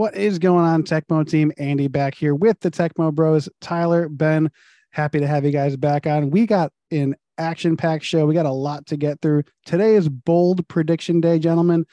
What 0.00 0.16
is 0.16 0.38
going 0.38 0.64
on, 0.64 0.84
Tecmo 0.84 1.28
team? 1.28 1.52
Andy 1.58 1.86
back 1.86 2.14
here 2.14 2.34
with 2.34 2.58
the 2.60 2.70
Tecmo 2.70 3.12
Bros. 3.14 3.50
Tyler, 3.60 4.08
Ben, 4.08 4.50
happy 4.92 5.20
to 5.20 5.26
have 5.26 5.44
you 5.44 5.50
guys 5.50 5.76
back 5.76 6.06
on. 6.06 6.30
We 6.30 6.46
got 6.46 6.72
an 6.90 7.16
action 7.36 7.76
packed 7.76 8.06
show. 8.06 8.24
We 8.24 8.32
got 8.32 8.46
a 8.46 8.50
lot 8.50 8.86
to 8.86 8.96
get 8.96 9.20
through. 9.20 9.42
Today 9.66 9.96
is 9.96 10.08
bold 10.08 10.66
prediction 10.68 11.20
day, 11.20 11.38
gentlemen. 11.38 11.84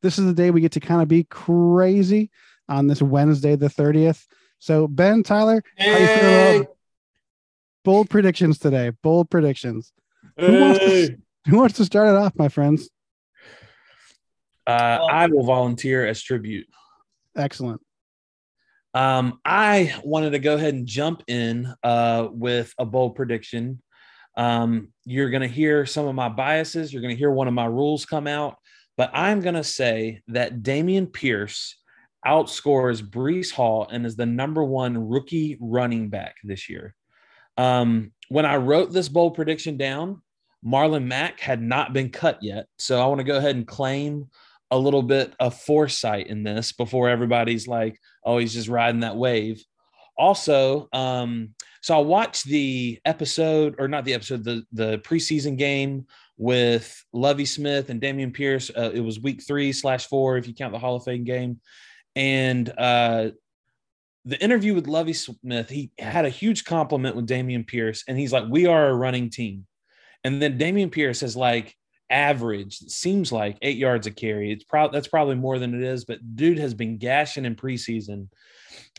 This 0.00 0.16
is 0.16 0.26
the 0.26 0.32
day 0.32 0.52
we 0.52 0.60
get 0.60 0.70
to 0.72 0.80
kind 0.80 1.02
of 1.02 1.08
be 1.08 1.24
crazy 1.24 2.30
on 2.68 2.86
this 2.86 3.02
Wednesday, 3.02 3.56
the 3.56 3.66
30th. 3.66 4.26
So, 4.60 4.86
Ben, 4.86 5.24
Tyler, 5.24 5.60
how 5.76 5.86
you 5.86 6.06
feeling 6.06 6.60
about 6.60 6.76
bold 7.84 8.08
predictions 8.08 8.60
today? 8.60 8.92
Bold 9.02 9.28
predictions. 9.28 9.92
Who, 10.38 10.60
wants 10.60 10.78
to, 10.78 11.16
who 11.48 11.56
wants 11.56 11.76
to 11.78 11.84
start 11.84 12.10
it 12.10 12.14
off, 12.14 12.32
my 12.36 12.48
friends? 12.48 12.88
Uh, 14.68 15.00
I 15.10 15.26
will 15.26 15.42
volunteer 15.42 16.06
as 16.06 16.22
tribute. 16.22 16.68
Excellent. 17.36 17.80
Um, 18.94 19.40
I 19.44 19.94
wanted 20.04 20.30
to 20.30 20.38
go 20.38 20.54
ahead 20.54 20.72
and 20.72 20.86
jump 20.86 21.22
in 21.28 21.72
uh, 21.82 22.28
with 22.30 22.72
a 22.78 22.86
bold 22.86 23.14
prediction. 23.14 23.82
Um, 24.36 24.88
you're 25.04 25.30
going 25.30 25.42
to 25.42 25.48
hear 25.48 25.84
some 25.84 26.06
of 26.06 26.14
my 26.14 26.30
biases. 26.30 26.92
You're 26.92 27.02
going 27.02 27.14
to 27.14 27.18
hear 27.18 27.30
one 27.30 27.48
of 27.48 27.54
my 27.54 27.66
rules 27.66 28.06
come 28.06 28.26
out, 28.26 28.56
but 28.96 29.10
I'm 29.12 29.40
going 29.40 29.54
to 29.54 29.64
say 29.64 30.22
that 30.28 30.62
Dameon 30.62 31.12
Pierce 31.12 31.76
outscores 32.26 33.02
Breece 33.02 33.52
Hall 33.52 33.86
and 33.90 34.06
is 34.06 34.16
the 34.16 34.26
number 34.26 34.64
one 34.64 35.08
rookie 35.08 35.58
running 35.60 36.08
back 36.08 36.36
this 36.42 36.68
year. 36.68 36.94
Um, 37.58 38.12
when 38.28 38.46
I 38.46 38.56
wrote 38.56 38.92
this 38.92 39.08
bold 39.08 39.34
prediction 39.34 39.76
down, 39.76 40.22
Marlon 40.64 41.04
Mack 41.04 41.40
had 41.40 41.62
not 41.62 41.92
been 41.92 42.10
cut 42.10 42.42
yet. 42.42 42.66
So 42.78 43.00
I 43.00 43.06
want 43.06 43.20
to 43.20 43.24
go 43.24 43.36
ahead 43.36 43.56
and 43.56 43.66
claim 43.66 44.28
a 44.70 44.78
little 44.78 45.02
bit 45.02 45.34
of 45.38 45.58
foresight 45.60 46.26
in 46.26 46.42
this 46.42 46.72
before 46.72 47.08
everybody's 47.08 47.68
like, 47.68 47.98
oh, 48.24 48.38
he's 48.38 48.54
just 48.54 48.68
riding 48.68 49.00
that 49.00 49.16
wave. 49.16 49.62
Also, 50.18 50.88
um, 50.92 51.50
so 51.82 51.96
I 51.96 52.00
watched 52.00 52.46
the 52.46 52.98
episode, 53.04 53.76
or 53.78 53.86
not 53.86 54.04
the 54.04 54.14
episode, 54.14 54.42
the 54.42 54.64
the 54.72 54.98
preseason 54.98 55.56
game 55.56 56.06
with 56.38 57.04
Lovie 57.12 57.44
Smith 57.44 57.90
and 57.90 58.00
Dameon 58.00 58.32
Pierce. 58.32 58.70
Uh, 58.70 58.90
it 58.92 59.00
was 59.00 59.20
week 59.20 59.42
three 59.46 59.72
slash 59.72 60.06
four, 60.06 60.36
if 60.36 60.48
you 60.48 60.54
count 60.54 60.72
the 60.72 60.78
Hall 60.78 60.96
of 60.96 61.04
Fame 61.04 61.24
game. 61.24 61.60
And 62.16 62.68
uh, 62.76 63.30
the 64.24 64.42
interview 64.42 64.74
with 64.74 64.88
Lovie 64.88 65.12
Smith, 65.12 65.68
he 65.68 65.92
had 65.98 66.24
a 66.24 66.30
huge 66.30 66.64
compliment 66.64 67.14
with 67.14 67.28
Dameon 67.28 67.66
Pierce, 67.66 68.04
and 68.08 68.18
he's 68.18 68.32
like, 68.32 68.44
"We 68.48 68.66
are 68.66 68.88
a 68.88 68.94
running 68.94 69.30
team." 69.30 69.66
And 70.24 70.42
then 70.42 70.58
Dameon 70.58 70.90
Pierce 70.90 71.22
is 71.22 71.36
like, 71.36 71.76
average 72.10 72.78
seems 72.78 73.32
like 73.32 73.58
eight 73.62 73.76
yards 73.76 74.06
a 74.06 74.10
carry. 74.10 74.52
It's 74.52 74.64
probably 74.64 74.96
that's 74.96 75.08
probably 75.08 75.34
more 75.34 75.58
than 75.58 75.74
it 75.74 75.82
is, 75.82 76.04
but 76.04 76.36
dude 76.36 76.58
has 76.58 76.74
been 76.74 76.98
gashing 76.98 77.44
in 77.44 77.56
preseason. 77.56 78.28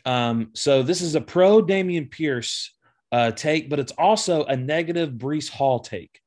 Um, 0.05 0.51
so 0.53 0.83
this 0.83 1.01
is 1.01 1.15
a 1.15 1.21
pro 1.21 1.61
Dameon 1.61 2.09
Pierce 2.09 2.73
uh, 3.11 3.31
take, 3.31 3.69
but 3.69 3.79
it's 3.79 3.93
also 3.93 4.43
a 4.45 4.55
negative 4.55 5.11
Breece 5.11 5.49
Hall 5.49 5.79
take. 5.79 6.19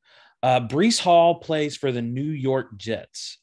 Uh, 0.42 0.60
Breece 0.60 1.00
Hall 1.00 1.36
plays 1.36 1.76
for 1.76 1.92
the 1.92 2.02
New 2.02 2.22
York 2.22 2.76
Jets. 2.76 3.38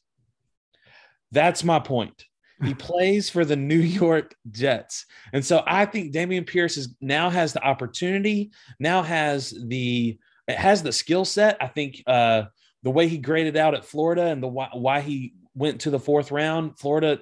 That's 1.30 1.62
my 1.62 1.78
point. 1.78 2.24
He 2.64 2.74
plays 2.74 3.30
for 3.30 3.44
the 3.44 3.56
New 3.56 3.78
York 3.78 4.34
Jets. 4.50 5.06
And 5.32 5.44
so 5.44 5.62
I 5.66 5.86
think 5.86 6.12
Dameon 6.12 6.46
Pierce 6.46 6.76
is 6.76 6.94
now 7.00 7.30
has 7.30 7.52
the 7.52 7.62
opportunity, 7.62 8.50
now 8.80 9.02
has 9.02 9.54
the 9.66 10.18
it 10.48 10.56
has 10.56 10.82
the 10.82 10.92
skill 10.92 11.26
set. 11.26 11.58
I 11.60 11.66
think 11.66 12.02
uh, 12.06 12.44
the 12.82 12.90
way 12.90 13.08
he 13.08 13.18
graded 13.18 13.56
out 13.56 13.74
at 13.74 13.84
Florida 13.84 14.26
and 14.26 14.42
the 14.42 14.48
why, 14.48 14.68
why 14.72 15.00
he 15.00 15.34
went 15.54 15.82
to 15.82 15.90
the 15.90 15.98
fourth 15.98 16.30
round, 16.30 16.78
Florida, 16.78 17.20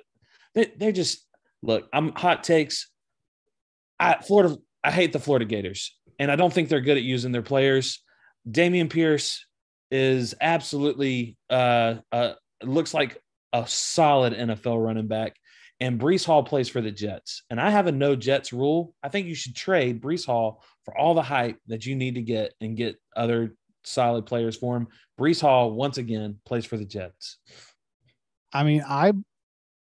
they, 0.54 0.72
they 0.76 0.92
just 0.92 1.24
look. 1.62 1.88
I'm 1.92 2.12
hot 2.12 2.44
takes. 2.44 2.88
I 3.98 4.16
Florida. 4.16 4.56
I 4.84 4.90
hate 4.90 5.12
the 5.12 5.18
Florida 5.18 5.44
Gators, 5.44 5.96
and 6.18 6.30
I 6.30 6.36
don't 6.36 6.52
think 6.52 6.68
they're 6.68 6.80
good 6.80 6.98
at 6.98 7.02
using 7.02 7.32
their 7.32 7.42
players. 7.42 8.02
Dameon 8.48 8.90
Pierce 8.90 9.44
is 9.90 10.34
absolutely 10.40 11.36
uh, 11.50 11.96
uh, 12.12 12.32
looks 12.62 12.94
like 12.94 13.20
a 13.52 13.66
solid 13.66 14.32
NFL 14.32 14.84
running 14.84 15.08
back. 15.08 15.36
And 15.78 16.00
Breece 16.00 16.24
Hall 16.24 16.42
plays 16.42 16.68
for 16.68 16.80
the 16.80 16.90
Jets. 16.90 17.42
And 17.50 17.60
I 17.60 17.70
have 17.70 17.86
a 17.86 17.92
no 17.92 18.16
Jets 18.16 18.52
rule. 18.52 18.94
I 19.02 19.08
think 19.08 19.26
you 19.26 19.34
should 19.34 19.54
trade 19.54 20.00
Breece 20.00 20.24
Hall 20.24 20.62
for 20.84 20.96
all 20.96 21.14
the 21.14 21.22
hype 21.22 21.58
that 21.66 21.84
you 21.84 21.96
need 21.96 22.14
to 22.14 22.22
get 22.22 22.54
and 22.60 22.76
get 22.76 22.96
other 23.14 23.54
solid 23.86 24.26
players 24.26 24.56
for 24.56 24.76
him. 24.76 24.88
Breece 25.18 25.40
Hall 25.40 25.72
once 25.72 25.98
again 25.98 26.38
plays 26.44 26.66
for 26.66 26.76
the 26.76 26.84
Jets. 26.84 27.38
I 28.52 28.64
mean, 28.64 28.82
I 28.86 29.12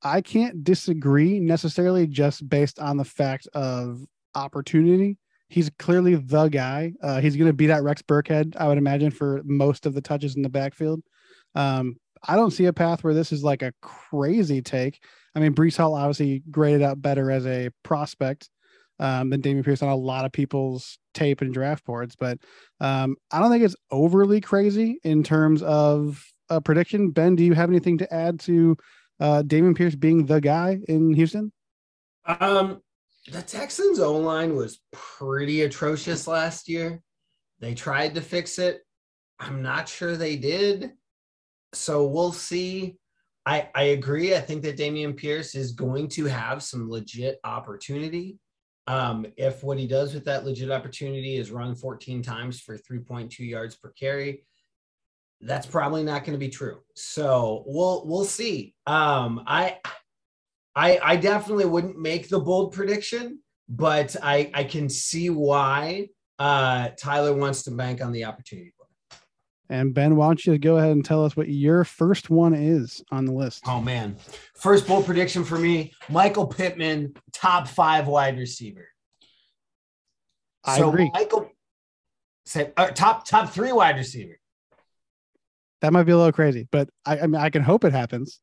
I 0.02 0.20
can't 0.20 0.62
disagree 0.62 1.40
necessarily 1.40 2.06
just 2.06 2.48
based 2.48 2.78
on 2.78 2.96
the 2.96 3.04
fact 3.04 3.48
of 3.54 4.00
opportunity. 4.34 5.18
He's 5.48 5.70
clearly 5.78 6.16
the 6.16 6.48
guy. 6.48 6.92
Uh, 7.02 7.20
he's 7.20 7.36
going 7.36 7.48
to 7.48 7.52
be 7.52 7.66
that 7.68 7.82
Rex 7.82 8.02
Burkhead, 8.02 8.56
I 8.56 8.68
would 8.68 8.78
imagine, 8.78 9.10
for 9.10 9.42
most 9.44 9.86
of 9.86 9.94
the 9.94 10.00
touches 10.00 10.36
in 10.36 10.42
the 10.42 10.48
backfield. 10.48 11.02
Um, 11.54 11.96
I 12.22 12.36
don't 12.36 12.50
see 12.50 12.66
a 12.66 12.72
path 12.72 13.04
where 13.04 13.14
this 13.14 13.32
is 13.32 13.44
like 13.44 13.62
a 13.62 13.72
crazy 13.80 14.60
take. 14.60 15.00
I 15.34 15.40
mean, 15.40 15.54
Breece 15.54 15.76
Hall 15.76 15.94
obviously 15.94 16.42
graded 16.50 16.82
out 16.82 17.00
better 17.00 17.30
as 17.30 17.46
a 17.46 17.70
prospect 17.82 18.48
um, 18.98 19.30
than 19.30 19.42
Dameon 19.42 19.64
Pierce 19.64 19.82
on 19.82 19.88
a 19.88 19.96
lot 19.96 20.24
of 20.24 20.32
people's 20.32 20.98
tape 21.14 21.40
and 21.40 21.52
draft 21.52 21.84
boards, 21.84 22.16
but 22.16 22.38
um, 22.80 23.16
I 23.30 23.40
don't 23.40 23.50
think 23.50 23.64
it's 23.64 23.76
overly 23.90 24.40
crazy 24.40 24.98
in 25.04 25.22
terms 25.22 25.62
of 25.62 26.24
a 26.48 26.60
prediction. 26.60 27.10
Ben, 27.10 27.36
do 27.36 27.44
you 27.44 27.54
have 27.54 27.70
anything 27.70 27.98
to 27.98 28.14
add 28.14 28.40
to 28.40 28.76
uh, 29.20 29.42
Dameon 29.46 29.76
Pierce 29.76 29.94
being 29.94 30.26
the 30.26 30.40
guy 30.40 30.78
in 30.88 31.12
Houston? 31.14 31.52
Um, 32.24 32.82
the 33.30 33.42
Texans' 33.42 33.98
O 33.98 34.16
line 34.16 34.54
was 34.54 34.80
pretty 34.92 35.62
atrocious 35.62 36.26
last 36.26 36.68
year. 36.68 37.00
They 37.60 37.74
tried 37.74 38.14
to 38.14 38.20
fix 38.20 38.58
it. 38.58 38.82
I'm 39.40 39.62
not 39.62 39.88
sure 39.88 40.16
they 40.16 40.36
did. 40.36 40.92
So 41.72 42.06
we'll 42.06 42.32
see. 42.32 42.96
I, 43.44 43.68
I 43.74 43.82
agree. 43.84 44.34
I 44.34 44.40
think 44.40 44.62
that 44.62 44.76
Dameon 44.76 45.16
Pierce 45.16 45.54
is 45.54 45.72
going 45.72 46.08
to 46.10 46.24
have 46.26 46.62
some 46.62 46.90
legit 46.90 47.38
opportunity. 47.44 48.38
Um, 48.86 49.26
if 49.36 49.64
what 49.64 49.78
he 49.78 49.86
does 49.86 50.14
with 50.14 50.24
that 50.26 50.44
legit 50.44 50.70
opportunity 50.70 51.36
is 51.36 51.50
run 51.50 51.74
14 51.74 52.22
times 52.22 52.60
for 52.60 52.78
3.2 52.78 53.38
yards 53.40 53.74
per 53.74 53.90
carry, 53.90 54.44
that's 55.40 55.66
probably 55.66 56.04
not 56.04 56.24
going 56.24 56.32
to 56.32 56.38
be 56.38 56.48
true. 56.48 56.78
So 56.94 57.64
we'll 57.66 58.06
we'll 58.06 58.24
see. 58.24 58.74
Um, 58.86 59.42
I 59.46 59.78
I 60.74 60.98
I 61.02 61.16
definitely 61.16 61.66
wouldn't 61.66 61.98
make 61.98 62.28
the 62.28 62.40
bold 62.40 62.72
prediction, 62.72 63.40
but 63.68 64.16
I 64.22 64.50
I 64.54 64.64
can 64.64 64.88
see 64.88 65.30
why 65.30 66.08
uh, 66.38 66.90
Tyler 66.98 67.34
wants 67.34 67.64
to 67.64 67.70
bank 67.70 68.02
on 68.02 68.12
the 68.12 68.24
opportunity. 68.24 68.72
And 69.68 69.92
Ben, 69.92 70.16
why 70.16 70.26
don't 70.26 70.46
you 70.46 70.58
go 70.58 70.76
ahead 70.76 70.92
and 70.92 71.04
tell 71.04 71.24
us 71.24 71.36
what 71.36 71.48
your 71.48 71.84
first 71.84 72.30
one 72.30 72.54
is 72.54 73.02
on 73.10 73.24
the 73.24 73.32
list? 73.32 73.64
Oh 73.66 73.80
man, 73.80 74.16
first 74.54 74.86
bold 74.86 75.06
prediction 75.06 75.44
for 75.44 75.58
me: 75.58 75.92
Michael 76.08 76.46
Pittman, 76.46 77.14
top 77.32 77.66
five 77.66 78.06
wide 78.06 78.38
receiver. 78.38 78.88
I 80.64 80.78
so 80.78 80.88
agree. 80.88 81.10
Michael 81.12 81.50
said 82.44 82.72
uh, 82.76 82.88
top 82.88 83.26
top 83.26 83.50
three 83.50 83.72
wide 83.72 83.96
receiver. 83.96 84.38
That 85.82 85.92
might 85.92 86.04
be 86.04 86.12
a 86.12 86.16
little 86.16 86.32
crazy, 86.32 86.66
but 86.70 86.88
I, 87.04 87.18
I 87.20 87.26
mean, 87.26 87.40
I 87.40 87.50
can 87.50 87.62
hope 87.62 87.84
it 87.84 87.92
happens. 87.92 88.40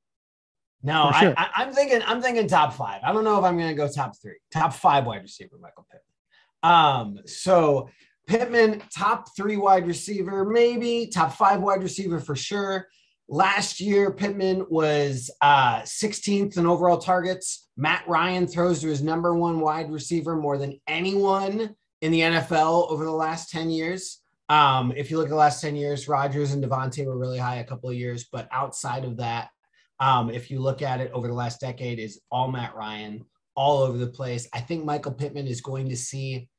No, 0.84 1.12
sure. 1.18 1.34
I, 1.38 1.50
I, 1.56 1.64
am 1.64 1.74
thinking 1.74 2.02
I'm 2.06 2.22
thinking 2.22 2.48
top 2.48 2.74
five. 2.74 3.02
I 3.04 3.14
don't 3.14 3.24
know 3.24 3.40
if 3.40 3.46
I'm 3.46 3.58
going 3.58 3.70
to 3.70 3.76
go 3.76 3.88
top 3.88 4.14
three. 4.22 4.36
Top 4.52 4.74
five 4.74 5.06
wide 5.06 5.22
receiver, 5.22 5.56
Michael 5.60 5.88
Pittman. 5.90 6.72
Um, 6.72 7.20
so 7.26 7.90
Pittman, 8.28 8.82
top 8.96 9.36
three 9.36 9.58
wide 9.58 9.88
receiver, 9.88 10.46
maybe 10.46 11.08
top 11.08 11.34
five 11.34 11.62
wide 11.62 11.84
receiver 11.84 12.20
for 12.20 12.36
sure. 12.36 12.88
Last 13.30 13.80
year, 13.80 14.12
Pittman 14.12 14.66
was 14.70 15.32
uh, 15.42 15.82
16th 15.82 16.58
in 16.58 16.66
overall 16.66 16.98
targets. 16.98 17.70
Matt 17.78 18.08
Ryan 18.08 18.48
throws 18.48 18.82
to 18.82 18.88
his 18.88 19.02
number 19.02 19.34
one 19.34 19.60
wide 19.60 19.92
receiver 19.92 20.36
more 20.36 20.58
than 20.58 20.80
anyone 20.88 21.76
in 22.02 22.12
the 22.12 22.20
NFL 22.20 22.92
over 22.92 23.06
the 23.06 23.12
last 23.12 23.50
10 23.50 23.70
years. 23.70 24.20
Um, 24.50 24.94
if 24.96 25.10
you 25.10 25.18
look 25.18 25.28
at 25.28 25.32
the 25.32 25.36
last 25.36 25.62
10 25.62 25.76
years, 25.76 26.08
Rodgers 26.08 26.52
and 26.52 26.64
Davante 26.64 27.06
were 27.06 27.18
really 27.18 27.40
high 27.40 27.56
a 27.56 27.64
couple 27.64 27.90
of 27.90 27.96
years, 27.96 28.26
but 28.32 28.48
outside 28.52 29.06
of 29.06 29.18
that, 29.18 29.50
um, 30.00 30.30
if 30.30 30.52
you 30.52 30.60
look 30.60 30.82
at 30.82 31.00
it 31.00 31.12
over 31.14 31.28
the 31.28 31.34
last 31.34 31.62
decade, 31.62 32.00
is 32.00 32.20
all 32.30 32.52
Matt 32.52 32.76
Ryan 32.76 33.26
all 33.56 33.84
over 33.84 33.98
the 33.98 34.08
place. 34.08 34.48
I 34.54 34.60
think 34.60 34.84
Michael 34.84 35.14
Pittman 35.14 35.48
is 35.48 35.62
going 35.62 35.88
to 35.90 35.96
see 35.96 36.50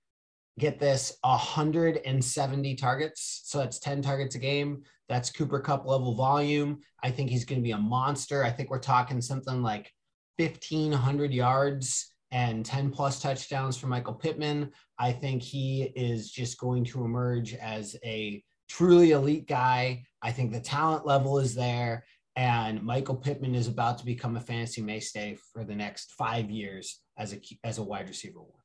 get 0.59 0.79
this 0.79 1.17
170 1.23 2.75
targets. 2.77 3.43
So 3.45 3.59
that's 3.59 3.79
10 3.79 4.03
targets 4.03 4.35
a 4.35 4.39
game. 4.39 4.83
That's 5.09 5.31
Cooper 5.31 5.61
Kupp 5.61 5.87
level 5.87 6.15
volume. 6.15 6.81
I 7.03 7.11
think 7.11 7.31
he's 7.31 7.45
going 7.45 7.61
to 7.61 7.65
be 7.65 7.73
a 7.73 7.79
monster. 7.79 8.45
I 8.45 8.51
think 8.51 8.71
we're 8.71 8.79
talking 8.79 9.21
something 9.21 9.63
like 9.63 9.91
1,500 10.39 11.33
yards 11.33 12.13
and 12.31 12.65
10 12.65 12.91
plus 12.91 13.21
touchdowns 13.21 13.77
for 13.77 13.87
Michael 13.87 14.15
Pittman. 14.15 14.71
I 14.99 15.13
think 15.13 15.43
he 15.43 15.93
is 15.95 16.31
just 16.31 16.59
going 16.59 16.85
to 16.87 17.05
emerge 17.05 17.55
as 17.55 17.97
a 18.05 18.43
truly 18.69 19.11
elite 19.13 19.47
guy. 19.47 20.05
I 20.23 20.33
think 20.33 20.53
the 20.53 20.61
talent 20.61 21.07
level 21.07 21.39
is 21.39 21.55
there. 21.55 22.05
and 22.37 22.83
Michael 22.83 23.15
Pittman 23.15 23.55
is 23.55 23.69
about 23.69 23.99
to 23.99 24.05
become 24.05 24.37
a 24.37 24.41
fantasy 24.41 24.83
mainstay 24.83 25.37
for 25.53 25.63
the 25.65 25.75
next 25.75 26.13
five 26.13 26.51
years 26.51 27.01
as 27.17 27.33
a 27.33 27.41
as 27.63 27.79
a 27.79 27.83
wide 27.83 28.09
receiver 28.09 28.41
one. 28.41 28.64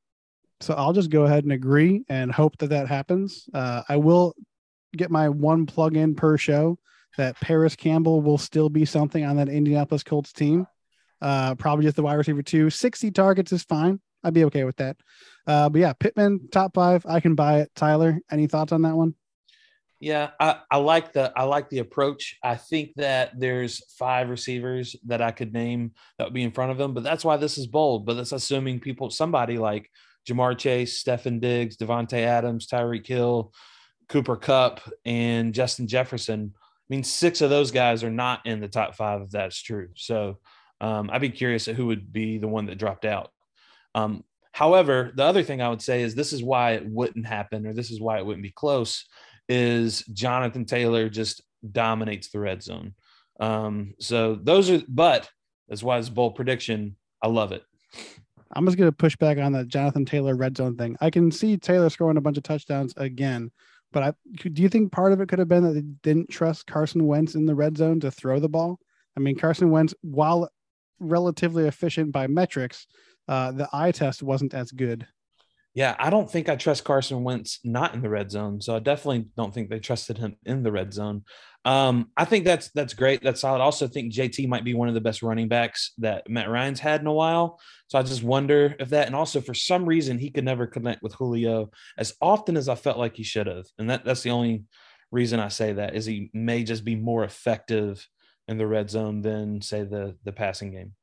So 0.61 0.73
I'll 0.73 0.93
just 0.93 1.09
go 1.09 1.23
ahead 1.23 1.43
and 1.43 1.53
agree 1.53 2.03
and 2.09 2.31
hope 2.31 2.57
that 2.57 2.69
that 2.69 2.87
happens. 2.87 3.47
Uh, 3.53 3.83
I 3.87 3.97
will 3.97 4.35
get 4.95 5.11
my 5.11 5.29
one 5.29 5.65
plug 5.65 5.95
in 5.95 6.15
per 6.15 6.37
show 6.37 6.77
that 7.17 7.39
Parris 7.39 7.75
Campbell 7.75 8.21
will 8.21 8.37
still 8.37 8.69
be 8.69 8.85
something 8.85 9.23
on 9.23 9.37
that 9.37 9.49
Indianapolis 9.49 10.03
Colts 10.03 10.33
team. 10.33 10.67
Uh, 11.21 11.55
probably 11.55 11.83
just 11.83 11.95
the 11.95 12.03
wide 12.03 12.15
receiver 12.15 12.41
two. 12.41 12.69
60 12.69 13.11
targets 13.11 13.51
is 13.51 13.63
fine. 13.63 13.99
I'd 14.23 14.33
be 14.33 14.45
okay 14.45 14.63
with 14.63 14.77
that. 14.77 14.97
Uh, 15.47 15.69
but 15.69 15.79
yeah, 15.79 15.93
Pittman 15.93 16.49
top 16.51 16.73
five. 16.73 17.05
I 17.05 17.19
can 17.19 17.35
buy 17.35 17.61
it. 17.61 17.71
Tyler, 17.75 18.19
any 18.31 18.47
thoughts 18.47 18.71
on 18.71 18.81
that 18.83 18.95
one? 18.95 19.15
Yeah, 20.01 20.29
I, 20.39 20.59
I 20.71 20.77
like 20.77 21.11
the 21.11 21.33
I 21.35 21.43
like 21.43 21.69
the 21.69 21.79
approach. 21.79 22.37
I 22.41 22.55
think 22.55 22.91
that 22.95 23.37
there's 23.37 23.83
five 23.95 24.29
receivers 24.29 24.95
that 25.07 25.21
I 25.21 25.31
could 25.31 25.51
name 25.51 25.91
that 26.17 26.25
would 26.25 26.33
be 26.33 26.43
in 26.43 26.51
front 26.51 26.71
of 26.71 26.79
him, 26.79 26.93
but 26.93 27.03
that's 27.03 27.25
why 27.25 27.35
this 27.35 27.57
is 27.57 27.67
bold. 27.67 28.05
But 28.05 28.13
that's 28.13 28.31
assuming 28.31 28.79
people 28.79 29.09
somebody 29.09 29.57
like 29.57 29.89
Ja'Marr 30.27 30.57
Chase, 30.57 31.01
Stefon 31.01 31.39
Diggs, 31.39 31.77
Davante 31.77 32.19
Adams, 32.19 32.67
Tyreek 32.67 33.05
Hill, 33.05 33.53
Cooper 34.07 34.35
Kupp, 34.35 34.81
and 35.05 35.53
Justin 35.53 35.87
Jefferson. 35.87 36.53
I 36.55 36.87
mean, 36.89 37.03
six 37.03 37.41
of 37.41 37.49
those 37.49 37.71
guys 37.71 38.03
are 38.03 38.09
not 38.09 38.45
in 38.45 38.59
the 38.59 38.67
top 38.67 38.95
five 38.95 39.21
if 39.21 39.29
that's 39.29 39.61
true. 39.61 39.89
So 39.95 40.39
um, 40.81 41.09
I'd 41.11 41.21
be 41.21 41.29
curious 41.29 41.67
at 41.67 41.75
who 41.75 41.87
would 41.87 42.11
be 42.11 42.37
the 42.37 42.47
one 42.47 42.65
that 42.65 42.79
dropped 42.79 43.05
out. 43.05 43.31
Um, 43.93 44.23
however, 44.51 45.11
the 45.15 45.23
other 45.23 45.43
thing 45.43 45.61
I 45.61 45.69
would 45.69 45.81
say 45.81 46.01
is 46.01 46.15
this 46.15 46.33
is 46.33 46.43
why 46.43 46.71
it 46.71 46.85
wouldn't 46.85 47.27
happen, 47.27 47.65
or 47.67 47.73
this 47.73 47.91
is 47.91 48.01
why 48.01 48.17
it 48.17 48.25
wouldn't 48.25 48.43
be 48.43 48.51
close, 48.51 49.05
is 49.47 50.03
Jonathan 50.13 50.65
Taylor 50.65 51.09
just 51.09 51.41
dominates 51.71 52.29
the 52.29 52.39
red 52.39 52.63
zone. 52.63 52.93
Um, 53.39 53.93
so 53.99 54.35
those 54.35 54.69
are, 54.69 54.81
but 54.87 55.29
that's 55.67 55.83
why 55.83 55.97
it's 55.97 56.09
bold 56.09 56.35
prediction. 56.35 56.95
I 57.21 57.27
love 57.27 57.51
it. 57.51 57.63
I'm 58.53 58.65
just 58.65 58.77
going 58.77 58.89
to 58.89 58.95
push 58.95 59.15
back 59.15 59.37
on 59.37 59.51
the 59.51 59.65
Jonathan 59.65 60.05
Taylor 60.05 60.35
red 60.35 60.57
zone 60.57 60.75
thing. 60.75 60.97
I 61.01 61.09
can 61.09 61.31
see 61.31 61.57
Taylor 61.57 61.89
scoring 61.89 62.17
a 62.17 62.21
bunch 62.21 62.37
of 62.37 62.43
touchdowns 62.43 62.93
again, 62.97 63.51
but 63.91 64.03
I, 64.03 64.13
do 64.33 64.61
you 64.61 64.69
think 64.69 64.91
part 64.91 65.11
of 65.11 65.21
it 65.21 65.29
could 65.29 65.39
have 65.39 65.47
been 65.47 65.63
that 65.63 65.73
they 65.73 65.83
didn't 66.03 66.29
trust 66.29 66.67
Carson 66.67 67.05
Wentz 67.05 67.35
in 67.35 67.45
the 67.45 67.55
red 67.55 67.77
zone 67.77 67.99
to 68.01 68.11
throw 68.11 68.39
the 68.39 68.49
ball? 68.49 68.79
I 69.15 69.19
mean, 69.19 69.37
Carson 69.37 69.71
Wentz, 69.71 69.93
while 70.01 70.49
relatively 70.99 71.67
efficient 71.67 72.11
by 72.11 72.27
metrics, 72.27 72.87
uh, 73.27 73.51
the 73.51 73.69
eye 73.71 73.91
test 73.91 74.23
wasn't 74.23 74.53
as 74.53 74.71
good. 74.71 75.07
Yeah, 75.75 75.95
I 75.99 76.09
don't 76.09 76.29
think 76.29 76.49
I 76.49 76.55
trust 76.55 76.83
Carson 76.83 77.23
Wentz 77.23 77.59
not 77.63 77.93
in 77.93 78.01
the 78.01 78.09
red 78.09 78.31
zone. 78.31 78.59
So 78.59 78.75
I 78.75 78.79
definitely 78.79 79.27
don't 79.37 79.53
think 79.53 79.69
they 79.69 79.79
trusted 79.79 80.17
him 80.17 80.35
in 80.45 80.63
the 80.63 80.71
red 80.71 80.93
zone. 80.93 81.23
Um, 81.65 82.09
I 82.17 82.25
think 82.25 82.45
that's 82.45 82.71
that's 82.71 82.93
great. 82.93 83.21
That's 83.21 83.41
solid. 83.41 83.59
I 83.59 83.65
also 83.65 83.87
think 83.87 84.13
JT 84.13 84.47
might 84.47 84.63
be 84.63 84.73
one 84.73 84.87
of 84.87 84.93
the 84.93 85.01
best 85.01 85.21
running 85.21 85.47
backs 85.47 85.93
that 85.99 86.27
Matt 86.29 86.49
Ryan's 86.49 86.79
had 86.79 87.01
in 87.01 87.07
a 87.07 87.13
while. 87.13 87.59
So 87.87 87.99
I 87.99 88.03
just 88.03 88.23
wonder 88.23 88.75
if 88.79 88.89
that, 88.89 89.07
and 89.07 89.15
also 89.15 89.41
for 89.41 89.53
some 89.53 89.85
reason 89.85 90.17
he 90.17 90.31
could 90.31 90.45
never 90.45 90.65
connect 90.65 91.03
with 91.03 91.13
Julio 91.13 91.69
as 91.97 92.13
often 92.21 92.57
as 92.57 92.69
I 92.69 92.75
felt 92.75 92.97
like 92.97 93.15
he 93.15 93.23
should 93.23 93.47
have. 93.47 93.65
And 93.77 93.89
that 93.89 94.05
that's 94.05 94.23
the 94.23 94.31
only 94.31 94.63
reason 95.11 95.39
I 95.39 95.49
say 95.49 95.73
that 95.73 95.95
is 95.95 96.05
he 96.05 96.29
may 96.33 96.63
just 96.63 96.85
be 96.85 96.95
more 96.95 97.23
effective 97.23 98.07
in 98.47 98.57
the 98.57 98.67
red 98.67 98.89
zone 98.89 99.21
than 99.21 99.61
say 99.61 99.83
the 99.83 100.15
the 100.23 100.31
passing 100.31 100.71
game. 100.71 100.93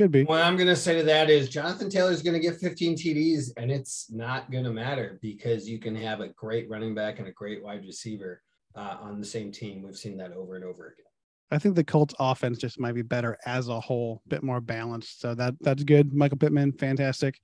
Could 0.00 0.12
be. 0.12 0.24
What 0.24 0.40
I'm 0.40 0.56
going 0.56 0.66
to 0.66 0.76
say 0.76 0.96
to 0.96 1.02
that 1.02 1.28
is 1.28 1.50
Jonathan 1.50 1.90
Taylor 1.90 2.10
is 2.10 2.22
going 2.22 2.32
to 2.32 2.40
get 2.40 2.58
15 2.58 2.96
TDs, 2.96 3.50
and 3.58 3.70
it's 3.70 4.10
not 4.10 4.50
going 4.50 4.64
to 4.64 4.72
matter 4.72 5.18
because 5.20 5.68
you 5.68 5.78
can 5.78 5.94
have 5.94 6.20
a 6.20 6.28
great 6.28 6.70
running 6.70 6.94
back 6.94 7.18
and 7.18 7.28
a 7.28 7.32
great 7.32 7.62
wide 7.62 7.84
receiver 7.84 8.40
uh, 8.74 8.96
on 9.02 9.20
the 9.20 9.26
same 9.26 9.52
team. 9.52 9.82
We've 9.82 9.94
seen 9.94 10.16
that 10.16 10.32
over 10.32 10.56
and 10.56 10.64
over 10.64 10.86
again. 10.86 11.04
I 11.50 11.58
think 11.58 11.74
the 11.74 11.84
Colts 11.84 12.14
offense 12.18 12.56
just 12.56 12.80
might 12.80 12.94
be 12.94 13.02
better 13.02 13.36
as 13.44 13.68
a 13.68 13.78
whole, 13.78 14.22
a 14.24 14.28
bit 14.30 14.42
more 14.42 14.62
balanced. 14.62 15.20
So 15.20 15.34
that 15.34 15.52
that's 15.60 15.84
good. 15.84 16.14
Michael 16.14 16.38
Pittman, 16.38 16.72
fantastic. 16.72 17.38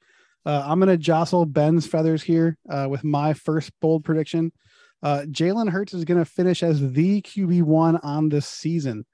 Uh, 0.47 0.65
I'm 0.65 0.81
going 0.81 0.89
to 0.89 0.97
jostle 0.97 1.45
Ben's 1.45 1.87
feathers 1.87 2.23
here 2.23 2.57
uh, 2.71 2.87
with 2.89 3.05
my 3.05 3.35
first 3.35 3.71
bold 3.83 4.03
prediction. 4.03 4.51
Uh, 5.03 5.25
Jalen 5.29 5.69
Hurts 5.69 5.93
is 5.93 6.07
going 6.07 6.21
to 6.21 6.25
finish 6.25 6.63
as 6.63 6.81
the 6.81 7.21
QB 7.21 7.65
one 7.65 7.99
on 7.99 8.31
this 8.31 8.47
season. 8.47 9.05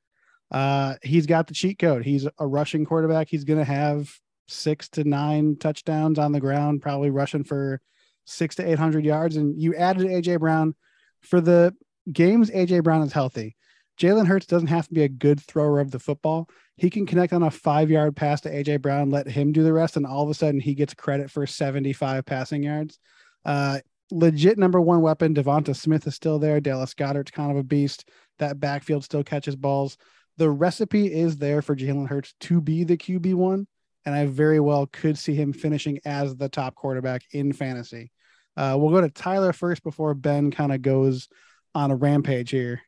Uh, 0.53 0.95
he's 1.03 1.27
got 1.27 1.47
the 1.47 1.55
cheat 1.55 1.79
code. 1.79 2.05
He's 2.05 2.29
a 2.39 2.47
rushing 2.47 2.85
quarterback. 2.85 3.29
He's 3.29 3.45
going 3.45 3.59
to 3.59 3.65
have 3.65 4.13
six 4.49 4.89
to 4.91 5.05
nine 5.05 5.57
touchdowns 5.57 6.19
on 6.19 6.33
the 6.33 6.41
ground, 6.41 6.83
probably 6.83 7.11
rushing 7.11 7.43
for 7.43 7.81
six 8.27 8.57
to 8.57 8.71
800 8.71 9.05
yards. 9.05 9.37
And 9.37 9.61
you 9.61 9.75
added 9.75 10.07
AJ 10.07 10.41
Brown 10.41 10.75
for 11.23 11.41
the 11.41 11.75
games 12.13 12.51
AJ 12.51 12.85
Brown 12.85 13.03
is 13.03 13.13
healthy. 13.13 13.57
Jalen 13.99 14.27
Hurts 14.27 14.47
doesn't 14.47 14.69
have 14.69 14.89
to 14.89 14.95
be 14.95 15.05
a 15.05 15.09
good 15.09 15.41
thrower 15.41 15.81
of 15.81 15.91
the 15.91 15.99
football. 15.99 16.49
He 16.77 16.91
can 16.91 17.07
connect 17.07 17.33
on 17.33 17.43
a 17.43 17.51
five 17.51 17.91
yard 17.91 18.15
pass 18.15 18.41
to 18.43 18.51
AJ 18.51 18.83
Brown, 18.83 19.11
let 19.11 19.27
him 19.27 19.53
do 19.53 19.63
the 19.63 19.73
rest, 19.73 19.97
and 19.97 20.07
all 20.07 20.23
of 20.23 20.31
a 20.31 20.35
sudden 20.35 20.61
he 20.61 20.75
gets 20.75 20.95
credit 20.95 21.31
for 21.31 21.47
75 21.47 22.27
passing 22.27 22.63
yards. 22.63 22.99
Uh, 23.45 23.79
legit 24.11 24.59
number 24.59 24.81
one 24.81 25.01
weapon. 25.01 25.35
DeVonta 25.35 25.75
Smith 25.75 26.07
is 26.07 26.15
still 26.15 26.39
there. 26.39 26.61
Dallas 26.61 26.95
Goedert's 26.95 27.31
kind 27.31 27.51
of 27.51 27.57
a 27.57 27.63
beast. 27.63 28.09
That 28.39 28.61
backfield 28.61 29.05
still 29.05 29.25
catches 29.25 29.57
balls 29.57 29.97
the 30.39 30.51
recipe 30.51 31.13
is 31.13 31.37
there 31.37 31.63
for 31.63 31.77
Jalen 31.77 32.09
Hurts 32.09 32.35
to 32.41 32.61
be 32.61 32.85
the 32.85 32.97
QB 32.97 33.35
one, 33.35 33.67
and 34.05 34.15
I 34.15 34.27
very 34.27 34.61
well 34.61 34.87
could 34.87 35.19
see 35.19 35.35
him 35.35 35.53
finishing 35.53 36.01
as 36.05 36.37
the 36.37 36.49
top 36.49 36.75
quarterback 36.75 37.23
in 37.33 37.53
fantasy. 37.53 38.11
Uh, 38.57 38.77
we'll 38.79 38.91
go 38.91 39.01
to 39.01 39.11
Tyler 39.11 39.53
first 39.53 39.83
before 39.83 40.15
Ben 40.15 40.51
kind 40.51 40.73
of 40.73 40.83
goes 40.83 41.29
on 41.75 41.91
a 41.91 41.97
rampage 41.97 42.51
here. 42.51 42.83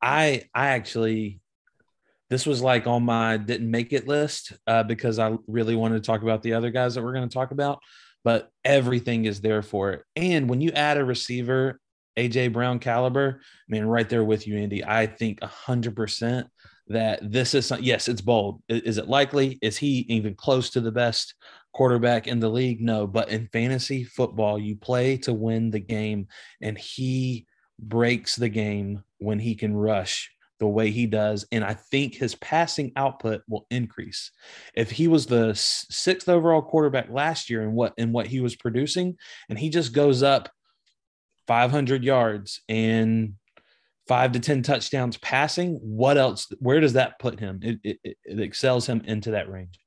I 0.00 0.44
I 0.54 0.68
actually 0.68 1.40
this 2.28 2.46
was 2.46 2.60
like 2.60 2.86
on 2.86 3.04
my 3.04 3.36
didn't 3.36 3.70
make 3.70 3.92
it 3.92 4.08
list 4.08 4.52
uh, 4.66 4.82
because 4.82 5.18
I 5.18 5.36
really 5.46 5.76
wanted 5.76 6.02
to 6.02 6.06
talk 6.06 6.22
about 6.22 6.42
the 6.42 6.54
other 6.54 6.70
guys 6.70 6.94
that 6.94 7.02
we're 7.02 7.12
going 7.12 7.28
to 7.28 7.32
talk 7.32 7.52
about, 7.52 7.80
but 8.24 8.50
everything 8.64 9.26
is 9.26 9.40
there 9.40 9.62
for 9.62 9.92
it. 9.92 10.02
And 10.16 10.50
when 10.50 10.60
you 10.60 10.72
add 10.72 10.96
a 10.96 11.04
receiver 11.04 11.80
AJ 12.16 12.52
Brown 12.52 12.78
caliber, 12.78 13.40
I 13.40 13.66
mean, 13.68 13.84
right 13.84 14.08
there 14.08 14.24
with 14.24 14.46
you, 14.46 14.56
Andy. 14.56 14.84
I 14.84 15.06
think 15.06 15.42
hundred 15.42 15.96
percent 15.96 16.48
that 16.88 17.18
this 17.22 17.54
is 17.54 17.72
yes, 17.80 18.08
it's 18.08 18.20
bold. 18.20 18.62
Is 18.68 18.98
it 18.98 19.08
likely? 19.08 19.58
Is 19.62 19.76
he 19.76 20.06
even 20.08 20.34
close 20.34 20.70
to 20.70 20.80
the 20.80 20.92
best 20.92 21.34
quarterback 21.72 22.26
in 22.26 22.40
the 22.40 22.48
league? 22.48 22.80
No, 22.80 23.06
but 23.06 23.28
in 23.28 23.48
fantasy 23.48 24.04
football, 24.04 24.58
you 24.58 24.76
play 24.76 25.16
to 25.18 25.32
win 25.32 25.70
the 25.70 25.80
game, 25.80 26.28
and 26.60 26.78
he 26.78 27.46
breaks 27.78 28.36
the 28.36 28.48
game 28.48 29.02
when 29.18 29.38
he 29.38 29.54
can 29.54 29.74
rush 29.74 30.30
the 30.58 30.66
way 30.66 30.90
he 30.90 31.06
does. 31.06 31.46
And 31.52 31.62
I 31.64 31.74
think 31.74 32.14
his 32.14 32.34
passing 32.36 32.92
output 32.96 33.42
will 33.48 33.66
increase. 33.70 34.30
If 34.74 34.90
he 34.90 35.08
was 35.08 35.26
the 35.26 35.52
sixth 35.54 36.28
overall 36.28 36.62
quarterback 36.62 37.10
last 37.10 37.50
year 37.50 37.62
and 37.62 37.74
what 37.74 37.94
in 37.98 38.12
what 38.12 38.26
he 38.26 38.40
was 38.40 38.56
producing, 38.56 39.16
and 39.48 39.58
he 39.58 39.68
just 39.68 39.92
goes 39.92 40.22
up 40.22 40.48
500 41.46 42.04
yards 42.04 42.60
and 42.68 43.34
five 44.06 44.32
to 44.32 44.40
10 44.40 44.62
touchdowns 44.62 45.16
passing, 45.16 45.74
what 45.82 46.16
else? 46.16 46.48
Where 46.60 46.80
does 46.80 46.94
that 46.94 47.18
put 47.18 47.40
him? 47.40 47.60
It, 47.62 47.78
it, 47.82 48.16
it 48.24 48.40
excels 48.40 48.86
him 48.86 49.02
into 49.04 49.32
that 49.32 49.50
range. 49.50 49.78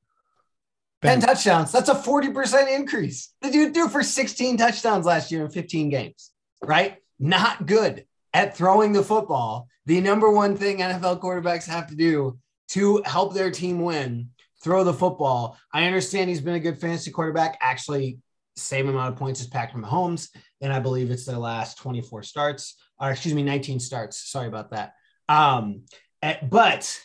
10 1.02 1.22
touchdowns. 1.22 1.72
That's 1.72 1.90
a 1.90 1.96
40% 1.96 2.76
increase. 2.76 3.34
The 3.42 3.50
dude 3.50 3.74
threw 3.74 3.88
for 3.88 4.04
16 4.04 4.58
touchdowns 4.58 5.06
last 5.06 5.32
year 5.32 5.46
in 5.46 5.52
15 5.52 5.90
games, 5.90 6.32
right? 6.62 6.98
Not 7.20 7.66
good 7.66 8.06
at 8.34 8.58
throwing 8.58 8.92
the 8.92 9.04
football. 9.04 9.68
The 9.86 10.02
number 10.02 10.30
one 10.30 10.58
thing 10.58 10.80
NFL 10.80 11.22
quarterbacks 11.22 11.68
have 11.68 11.88
to 11.88 11.96
do 11.96 12.38
to 12.70 13.02
help 13.06 13.34
their 13.34 13.50
team 13.50 13.82
win, 13.82 14.30
throw 14.62 14.84
the 14.84 14.94
football. 14.94 15.58
I 15.74 15.86
understand 15.86 16.30
he's 16.30 16.42
been 16.42 16.56
a 16.56 16.60
good 16.60 16.80
fantasy 16.80 17.12
quarterback. 17.12 17.58
Actually, 17.62 18.20
same 18.60 18.90
amount 18.90 19.14
of 19.14 19.20
points 19.20 19.42
as 19.42 19.48
Patrick 19.48 19.84
Mahomes, 19.84 20.30
and 20.62 20.72
I 20.72 20.80
believe 20.80 21.12
it's 21.12 21.26
their 21.26 21.38
last 21.38 21.78
24 21.78 22.24
starts, 22.24 22.76
or 23.00 23.12
excuse 23.12 23.34
me, 23.34 23.44
19 23.44 23.80
starts. 23.80 24.30
Sorry 24.30 24.48
about 24.48 24.72
that. 24.72 24.94
Um, 25.28 25.84
eh, 26.22 26.38
but 26.44 27.00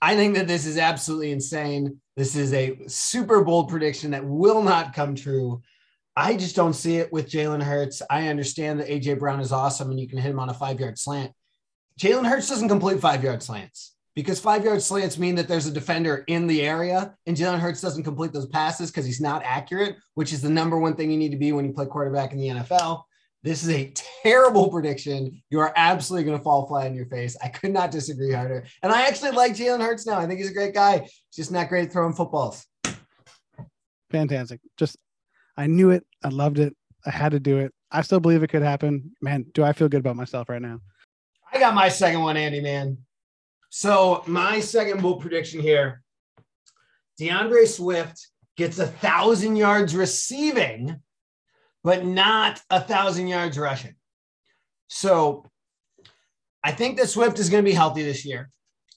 I 0.00 0.16
think 0.16 0.36
that 0.36 0.46
this 0.48 0.66
is 0.66 0.78
absolutely 0.78 1.32
insane. 1.32 2.00
This 2.16 2.36
is 2.36 2.52
a 2.52 2.78
super 2.86 3.42
bold 3.44 3.68
prediction 3.68 4.12
that 4.12 4.24
will 4.24 4.62
not 4.62 4.94
come 4.94 5.14
true. 5.14 5.62
I 6.16 6.36
just 6.36 6.56
don't 6.56 6.74
see 6.74 6.96
it 6.96 7.12
with 7.12 7.30
Jalen 7.30 7.62
Hurts. 7.62 8.02
I 8.10 8.28
understand 8.28 8.80
that 8.80 8.88
AJ 8.88 9.18
Brown 9.18 9.40
is 9.40 9.52
awesome 9.52 9.90
and 9.90 10.00
you 10.00 10.08
can 10.08 10.18
hit 10.18 10.30
him 10.30 10.40
on 10.40 10.50
a 10.50 10.54
five 10.54 10.80
yard 10.80 10.98
slant. 10.98 11.32
Jalen 12.00 12.26
Hurts 12.26 12.48
doesn't 12.48 12.68
complete 12.68 13.00
five 13.00 13.22
yard 13.22 13.42
slants 13.42 13.94
because 14.18 14.40
five 14.40 14.64
yard 14.64 14.82
slants 14.82 15.16
mean 15.16 15.36
that 15.36 15.46
there's 15.46 15.68
a 15.68 15.70
defender 15.70 16.24
in 16.26 16.48
the 16.48 16.62
area 16.62 17.14
and 17.26 17.36
Jalen 17.36 17.60
Hurts 17.60 17.80
doesn't 17.80 18.02
complete 18.02 18.32
those 18.32 18.48
passes 18.48 18.90
because 18.90 19.06
he's 19.06 19.20
not 19.20 19.44
accurate, 19.44 19.94
which 20.14 20.32
is 20.32 20.42
the 20.42 20.50
number 20.50 20.76
one 20.76 20.96
thing 20.96 21.12
you 21.12 21.16
need 21.16 21.30
to 21.30 21.36
be 21.36 21.52
when 21.52 21.64
you 21.64 21.72
play 21.72 21.86
quarterback 21.86 22.32
in 22.32 22.38
the 22.40 22.48
NFL. 22.48 23.04
This 23.44 23.62
is 23.62 23.70
a 23.70 23.92
terrible 24.24 24.70
prediction. 24.70 25.40
You 25.50 25.60
are 25.60 25.72
absolutely 25.76 26.24
going 26.24 26.36
to 26.36 26.42
fall 26.42 26.66
flat 26.66 26.88
in 26.88 26.96
your 26.96 27.06
face. 27.06 27.36
I 27.44 27.46
could 27.46 27.70
not 27.70 27.92
disagree 27.92 28.32
harder. 28.32 28.66
And 28.82 28.90
I 28.90 29.06
actually 29.06 29.30
like 29.30 29.52
Jalen 29.52 29.82
Hurts 29.82 30.04
now. 30.04 30.18
I 30.18 30.26
think 30.26 30.40
he's 30.40 30.50
a 30.50 30.54
great 30.54 30.74
guy. 30.74 30.98
He's 30.98 31.36
just 31.36 31.52
not 31.52 31.68
great 31.68 31.86
at 31.86 31.92
throwing 31.92 32.12
footballs. 32.12 32.66
Fantastic. 34.10 34.60
Just, 34.76 34.96
I 35.56 35.68
knew 35.68 35.90
it. 35.90 36.04
I 36.24 36.30
loved 36.30 36.58
it. 36.58 36.74
I 37.06 37.10
had 37.10 37.30
to 37.30 37.38
do 37.38 37.58
it. 37.58 37.72
I 37.92 38.02
still 38.02 38.18
believe 38.18 38.42
it 38.42 38.50
could 38.50 38.62
happen. 38.62 39.12
Man, 39.22 39.46
do 39.54 39.62
I 39.62 39.72
feel 39.72 39.88
good 39.88 40.00
about 40.00 40.16
myself 40.16 40.48
right 40.48 40.60
now? 40.60 40.80
I 41.52 41.60
got 41.60 41.72
my 41.72 41.88
second 41.88 42.22
one, 42.22 42.36
Andy, 42.36 42.60
man. 42.60 42.98
So 43.70 44.22
my 44.26 44.60
second 44.60 45.02
bold 45.02 45.20
prediction 45.20 45.60
here: 45.60 46.02
DeAndre 47.20 47.66
Swift 47.66 48.28
gets 48.56 48.78
a 48.78 48.86
thousand 48.86 49.56
yards 49.56 49.94
receiving, 49.94 51.00
but 51.84 52.04
not 52.04 52.60
a 52.70 52.80
thousand 52.80 53.28
yards 53.28 53.58
rushing. 53.58 53.94
So 54.88 55.44
I 56.64 56.72
think 56.72 56.98
that 56.98 57.08
Swift 57.08 57.38
is 57.38 57.50
going 57.50 57.64
to 57.64 57.70
be 57.70 57.74
healthy 57.74 58.02
this 58.02 58.24
year. 58.24 58.50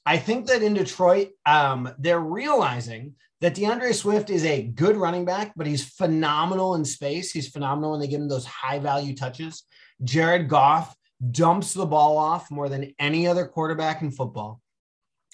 I 0.05 0.17
think 0.17 0.47
that 0.47 0.63
in 0.63 0.73
Detroit, 0.73 1.29
um, 1.45 1.93
they're 1.99 2.19
realizing 2.19 3.15
that 3.41 3.55
DeAndre 3.55 3.93
Swift 3.93 4.29
is 4.29 4.45
a 4.45 4.63
good 4.63 4.95
running 4.95 5.25
back, 5.25 5.53
but 5.55 5.67
he's 5.67 5.83
phenomenal 5.83 6.75
in 6.75 6.85
space. 6.85 7.31
He's 7.31 7.49
phenomenal 7.49 7.91
when 7.91 7.99
they 7.99 8.07
give 8.07 8.21
him 8.21 8.29
those 8.29 8.45
high 8.45 8.79
value 8.79 9.15
touches. 9.15 9.63
Jared 10.03 10.47
Goff 10.47 10.95
dumps 11.29 11.73
the 11.73 11.85
ball 11.85 12.17
off 12.17 12.49
more 12.49 12.69
than 12.69 12.93
any 12.97 13.27
other 13.27 13.45
quarterback 13.45 14.01
in 14.01 14.11
football. 14.11 14.61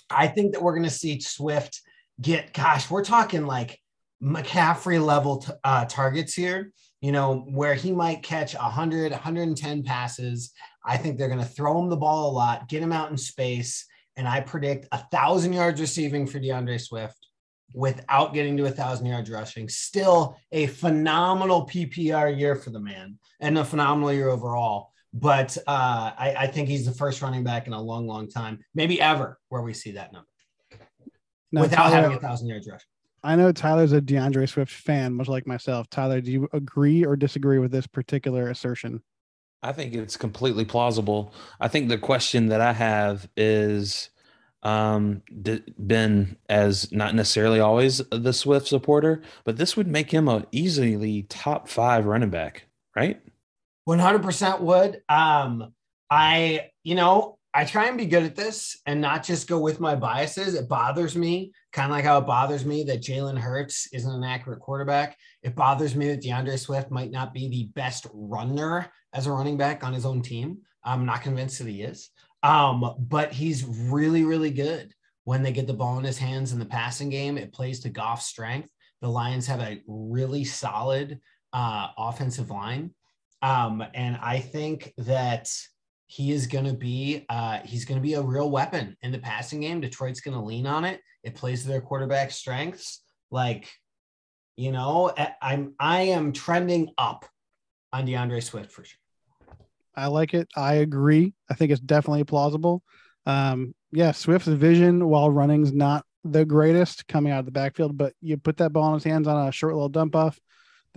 I 0.10 0.28
think 0.28 0.54
that 0.54 0.62
we're 0.62 0.74
going 0.74 0.84
to 0.84 0.90
see 0.90 1.20
Swift 1.20 1.82
get, 2.20 2.54
gosh, 2.54 2.90
we're 2.90 3.04
talking 3.04 3.46
like 3.46 3.80
McCaffrey 4.22 5.04
level 5.04 5.38
t- 5.38 5.52
uh, 5.64 5.86
targets 5.86 6.34
here, 6.34 6.72
you 7.02 7.12
know, 7.12 7.46
where 7.50 7.76
he 7.76 7.92
might 7.92 8.24
catch 8.24 8.56
100, 8.56 9.12
110 9.12 9.84
passes. 9.84 10.52
I 10.86 10.98
think 10.98 11.18
they're 11.18 11.28
going 11.28 11.40
to 11.40 11.46
throw 11.46 11.80
him 11.80 11.90
the 11.90 11.98
ball 11.98 12.30
a 12.30 12.34
lot, 12.34 12.70
get 12.70 12.82
him 12.82 12.94
out 12.94 13.12
in 13.12 13.18
space. 13.18 13.86
And 14.16 14.28
I 14.28 14.42
predict 14.42 14.88
a 14.92 14.98
thousand 15.12 15.54
yards 15.54 15.80
receiving 15.80 16.26
for 16.26 16.40
DeAndre 16.40 16.82
Swift 16.82 17.28
without 17.74 18.34
getting 18.34 18.58
to 18.58 18.66
a 18.66 18.72
thousand 18.72 19.06
yards 19.06 19.30
rushing. 19.30 19.70
Still 19.70 20.38
a 20.52 20.68
phenomenal 20.68 21.68
PPR 21.68 22.38
year 22.38 22.56
for 22.56 22.72
the 22.72 22.80
man 22.80 23.20
and 23.40 23.58
a 23.58 23.66
phenomenal 23.66 24.12
year 24.12 24.30
overall. 24.30 24.92
But 25.20 25.58
uh, 25.68 26.12
I, 26.18 26.36
I, 26.40 26.48
think 26.48 26.70
he's 26.70 26.86
the 26.86 26.92
first 26.92 27.22
running 27.22 27.44
back 27.44 27.66
in 27.66 27.74
a 27.74 27.82
long, 27.82 28.06
long 28.08 28.30
time, 28.30 28.60
maybe 28.76 29.02
ever, 29.02 29.40
where 29.50 29.64
we 29.64 29.74
see 29.74 29.92
that 29.92 30.14
number 30.14 30.28
now, 31.52 31.62
without 31.62 31.90
Tyler, 31.90 32.02
having 32.02 32.18
a 32.18 32.20
thousand 32.20 32.48
yards 32.48 32.68
rushing. 32.68 32.88
I 33.24 33.36
know 33.36 33.52
Tyler's 33.52 33.94
a 33.94 34.02
DeAndre 34.02 34.48
Swift 34.48 34.72
fan, 34.72 35.14
much 35.14 35.28
like 35.28 35.48
myself. 35.48 35.90
Tyler, 35.90 36.22
do 36.22 36.32
you 36.32 36.48
agree 36.54 37.04
or 37.04 37.16
disagree 37.16 37.58
with 37.58 37.72
this 37.72 37.88
particular 37.88 38.50
assertion? 38.50 39.02
I 39.64 39.72
think 39.72 39.96
it's 39.96 40.18
completely 40.18 40.66
plausible. 40.66 41.34
I 41.60 41.68
think 41.68 41.90
the 41.90 41.98
question 41.98 42.48
that 42.48 42.62
I 42.62 42.74
have 42.74 43.28
is 43.36 44.10
um 44.64 45.22
been 45.86 46.36
as 46.50 46.92
not 46.92 47.14
necessarily 47.14 47.60
always 47.60 48.02
the 48.12 48.34
Swift 48.34 48.68
supporter, 48.68 49.22
but 49.46 49.58
this 49.58 49.78
would 49.78 49.88
make 49.88 50.12
him 50.12 50.28
a 50.28 50.46
easily 50.52 51.24
top 51.24 51.68
5 51.68 52.06
running 52.06 52.30
back, 52.30 52.66
right? 52.96 53.22
100% 53.88 54.62
would. 54.62 55.02
Um 55.10 55.74
I, 56.10 56.70
you 56.84 56.96
know, 56.96 57.38
I 57.54 57.66
try 57.66 57.88
and 57.88 57.98
be 57.98 58.06
good 58.06 58.24
at 58.24 58.36
this 58.36 58.80
and 58.86 59.02
not 59.02 59.24
just 59.24 59.48
go 59.48 59.58
with 59.58 59.80
my 59.80 59.96
biases. 59.96 60.54
It 60.54 60.70
bothers 60.70 61.16
me, 61.16 61.52
kind 61.74 61.92
of 61.92 61.96
like 61.96 62.06
how 62.06 62.20
it 62.20 62.28
bothers 62.28 62.66
me 62.66 62.84
that 62.84 63.02
Jalen 63.02 63.38
Hurts 63.38 63.88
isn't 63.94 64.14
an 64.14 64.24
accurate 64.24 64.60
quarterback. 64.60 65.18
It 65.42 65.56
bothers 65.56 65.96
me 65.96 66.08
that 66.10 66.22
DeAndre 66.22 66.60
Swift 66.60 66.92
might 66.92 67.12
not 67.12 67.34
be 67.34 67.50
the 67.50 67.72
best 67.74 68.06
runner 68.14 68.92
as 69.14 69.26
a 69.26 69.32
running 69.32 69.58
back 69.58 69.84
on 69.84 69.94
his 69.94 70.06
own 70.06 70.22
team. 70.22 70.60
I'm 70.84 71.06
not 71.06 71.24
convinced 71.24 71.58
that 71.58 71.68
he 71.68 71.82
is. 71.82 72.10
Um, 72.44 72.96
but 73.00 73.34
he's 73.34 73.66
really, 73.66 74.24
really 74.24 74.52
good 74.52 74.94
when 75.24 75.42
they 75.42 75.52
get 75.52 75.68
the 75.68 75.74
ball 75.74 75.98
in 75.98 76.04
his 76.04 76.20
hands 76.20 76.54
in 76.54 76.60
the 76.60 76.66
passing 76.66 77.10
game. 77.10 77.38
It 77.38 77.54
plays 77.54 77.80
to 77.82 77.90
Goff's 77.90 78.28
strength. 78.28 78.70
The 79.02 79.10
Lions 79.10 79.48
have 79.48 79.62
a 79.62 79.82
really 79.88 80.44
solid 80.44 81.20
uh, 81.54 81.88
offensive 81.98 82.52
line. 82.52 82.92
Um, 83.42 83.84
and 83.94 84.18
I 84.22 84.40
think 84.40 84.94
that 84.98 85.50
he 86.08 86.32
is 86.32 86.48
going 86.48 86.66
to 86.66 86.74
be 86.74 87.26
uh, 87.30 87.60
he's 87.64 87.86
going 87.86 88.00
to 88.00 88.02
be 88.02 88.14
a 88.16 88.22
real 88.22 88.50
weapon 88.50 88.96
in 89.02 89.12
the 89.12 89.20
passing 89.20 89.62
game. 89.62 89.82
Detroit's 89.82 90.22
going 90.22 90.38
to 90.38 90.44
lean 90.44 90.66
on 90.66 90.86
it. 90.86 91.02
It 91.24 91.36
plays 91.36 91.64
to 91.64 91.68
their 91.68 91.82
quarterback 91.82 92.32
strengths. 92.32 93.04
Like, 93.30 93.70
you 94.56 94.72
know, 94.72 95.14
I'm 95.42 95.74
I 95.80 96.02
am 96.04 96.32
trending 96.32 96.90
up 96.98 97.26
on 97.92 98.08
DeAndre 98.08 98.42
Swift 98.42 98.72
for 98.72 98.84
sure. 98.84 99.00
I 99.96 100.08
like 100.08 100.34
it. 100.34 100.48
I 100.56 100.76
agree. 100.76 101.34
I 101.50 101.56
think 101.56 101.72
it's 101.72 101.82
definitely 101.82 102.24
plausible. 102.24 102.84
Um, 103.26 103.74
yeah, 103.92 104.12
Swift's 104.12 104.48
vision 104.48 105.08
while 105.08 105.30
running's 105.30 105.74
not 105.74 106.06
the 106.24 106.46
greatest 106.46 107.08
coming 107.08 107.32
out 107.32 107.40
of 107.40 107.46
the 107.46 107.52
backfield, 107.52 107.98
but 107.98 108.14
you 108.22 108.38
put 108.38 108.58
that 108.58 108.72
ball 108.72 108.90
in 108.90 108.94
his 108.96 109.04
hands 109.04 109.28
on 109.28 109.48
a 109.48 109.52
short 109.52 109.74
little 109.74 109.90
dump 109.90 110.16
off. 110.16 110.40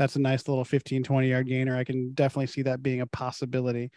That's 0.01 0.17
a 0.17 0.19
nice 0.19 0.49
little 0.49 0.65
15, 0.65 1.03
20 1.03 1.29
yard 1.29 1.47
gainer. 1.47 1.77
I 1.77 1.85
can 1.85 2.15
definitely 2.15 2.47
see 2.47 2.63
that 2.63 2.83
being 2.83 3.03
a 3.03 3.07
possibility. 3.07 3.91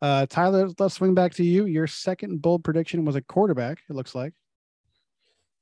Uh, 0.00 0.24
Tyler, 0.24 0.68
let's 0.78 0.94
swing 0.94 1.14
back 1.14 1.34
to 1.34 1.42
you. 1.42 1.66
Your 1.66 1.88
second 1.88 2.40
bold 2.40 2.62
prediction 2.62 3.04
was 3.04 3.16
a 3.16 3.22
quarterback, 3.22 3.78
it 3.90 3.96
looks 3.96 4.14
like. 4.14 4.34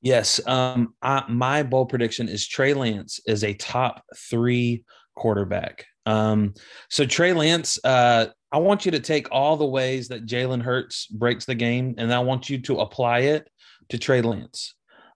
Yes. 0.02 0.38
Um, 0.46 0.92
I, 1.00 1.24
my 1.30 1.62
bold 1.62 1.88
prediction 1.88 2.28
is 2.28 2.46
Trey 2.46 2.74
Lance 2.74 3.20
is 3.26 3.42
a 3.42 3.54
top 3.54 4.04
three 4.14 4.84
quarterback. 5.16 5.86
Um, 6.04 6.52
so 6.90 7.06
Trey 7.06 7.32
Lance, 7.32 7.78
uh, 7.82 8.26
I 8.52 8.58
want 8.58 8.84
you 8.84 8.90
to 8.90 9.00
take 9.00 9.28
all 9.32 9.56
the 9.56 9.64
ways 9.64 10.08
that 10.08 10.26
Jalen 10.26 10.60
Hurts 10.60 11.06
breaks 11.06 11.46
the 11.46 11.54
game, 11.54 11.94
and 11.96 12.12
I 12.12 12.18
want 12.18 12.50
you 12.50 12.58
to 12.58 12.80
apply 12.80 13.20
it 13.20 13.48
to 13.88 13.98
Trey 13.98 14.20
Lance. 14.20 14.74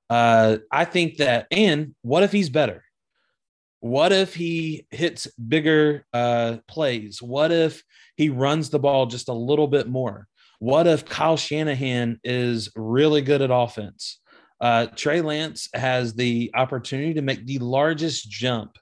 Uh, 0.08 0.56
I 0.72 0.86
think 0.86 1.18
that, 1.18 1.48
and 1.50 1.94
what 2.00 2.22
if 2.22 2.32
he's 2.32 2.48
better? 2.48 2.82
What 3.80 4.12
if 4.12 4.34
he 4.34 4.86
hits 4.90 5.26
bigger 5.36 6.04
uh, 6.12 6.58
plays? 6.68 7.20
What 7.20 7.50
if 7.50 7.82
he 8.16 8.28
runs 8.28 8.70
the 8.70 8.78
ball 8.78 9.06
just 9.06 9.28
a 9.28 9.34
little 9.34 9.66
bit 9.66 9.88
more? 9.88 10.28
What 10.58 10.86
if 10.86 11.06
Kyle 11.06 11.38
Shanahan 11.38 12.20
is 12.22 12.70
really 12.76 13.22
good 13.22 13.40
at 13.40 13.50
offense? 13.50 14.20
Uh, 14.60 14.86
Trey 14.94 15.22
Lance 15.22 15.68
has 15.72 16.12
the 16.12 16.50
opportunity 16.54 17.14
to 17.14 17.22
make 17.22 17.46
the 17.46 17.58
largest 17.60 18.30
jump 18.30 18.76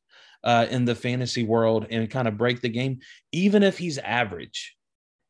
uh, 0.45 0.67
in 0.71 0.85
the 0.85 0.95
fantasy 0.95 1.45
world 1.45 1.87
and 1.91 2.11
kind 2.11 2.29
of 2.29 2.39
break 2.39 2.61
the 2.61 2.69
game, 2.69 2.99
even 3.33 3.63
if 3.63 3.79
he's 3.79 3.99
average, 3.99 4.77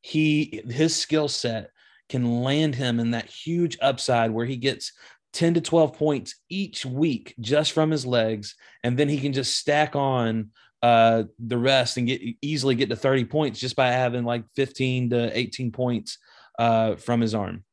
he 0.00 0.62
his 0.68 0.94
skill 0.94 1.28
set 1.28 1.70
can 2.08 2.42
land 2.42 2.75
him 2.75 3.00
in 3.00 3.10
that 3.10 3.26
huge 3.26 3.76
upside 3.82 4.30
where 4.30 4.46
he 4.46 4.56
gets 4.56 4.92
10 5.32 5.54
to 5.54 5.61
12 5.61 5.94
points 5.94 6.37
each 6.49 6.85
week 6.85 7.35
just 7.40 7.73
from 7.73 7.90
his 7.90 8.06
legs. 8.06 8.54
And 8.82 8.99
then 8.99 9.08
he 9.08 9.20
can 9.20 9.32
just 9.32 9.56
stack 9.56 9.97
on 9.97 10.50
uh 10.80 11.25
the 11.40 11.58
rest 11.58 11.97
and 11.97 12.06
get 12.06 12.23
easily 12.40 12.76
get 12.76 12.88
to 12.88 12.94
30 12.94 13.25
points 13.25 13.58
just 13.58 13.75
by 13.75 13.88
having 13.88 14.25
like 14.25 14.44
15 14.54 15.11
to 15.11 15.37
18 15.37 15.73
points 15.73 16.18
uh 16.58 16.94
from 16.97 17.20
his 17.20 17.35
arm. 17.35 17.64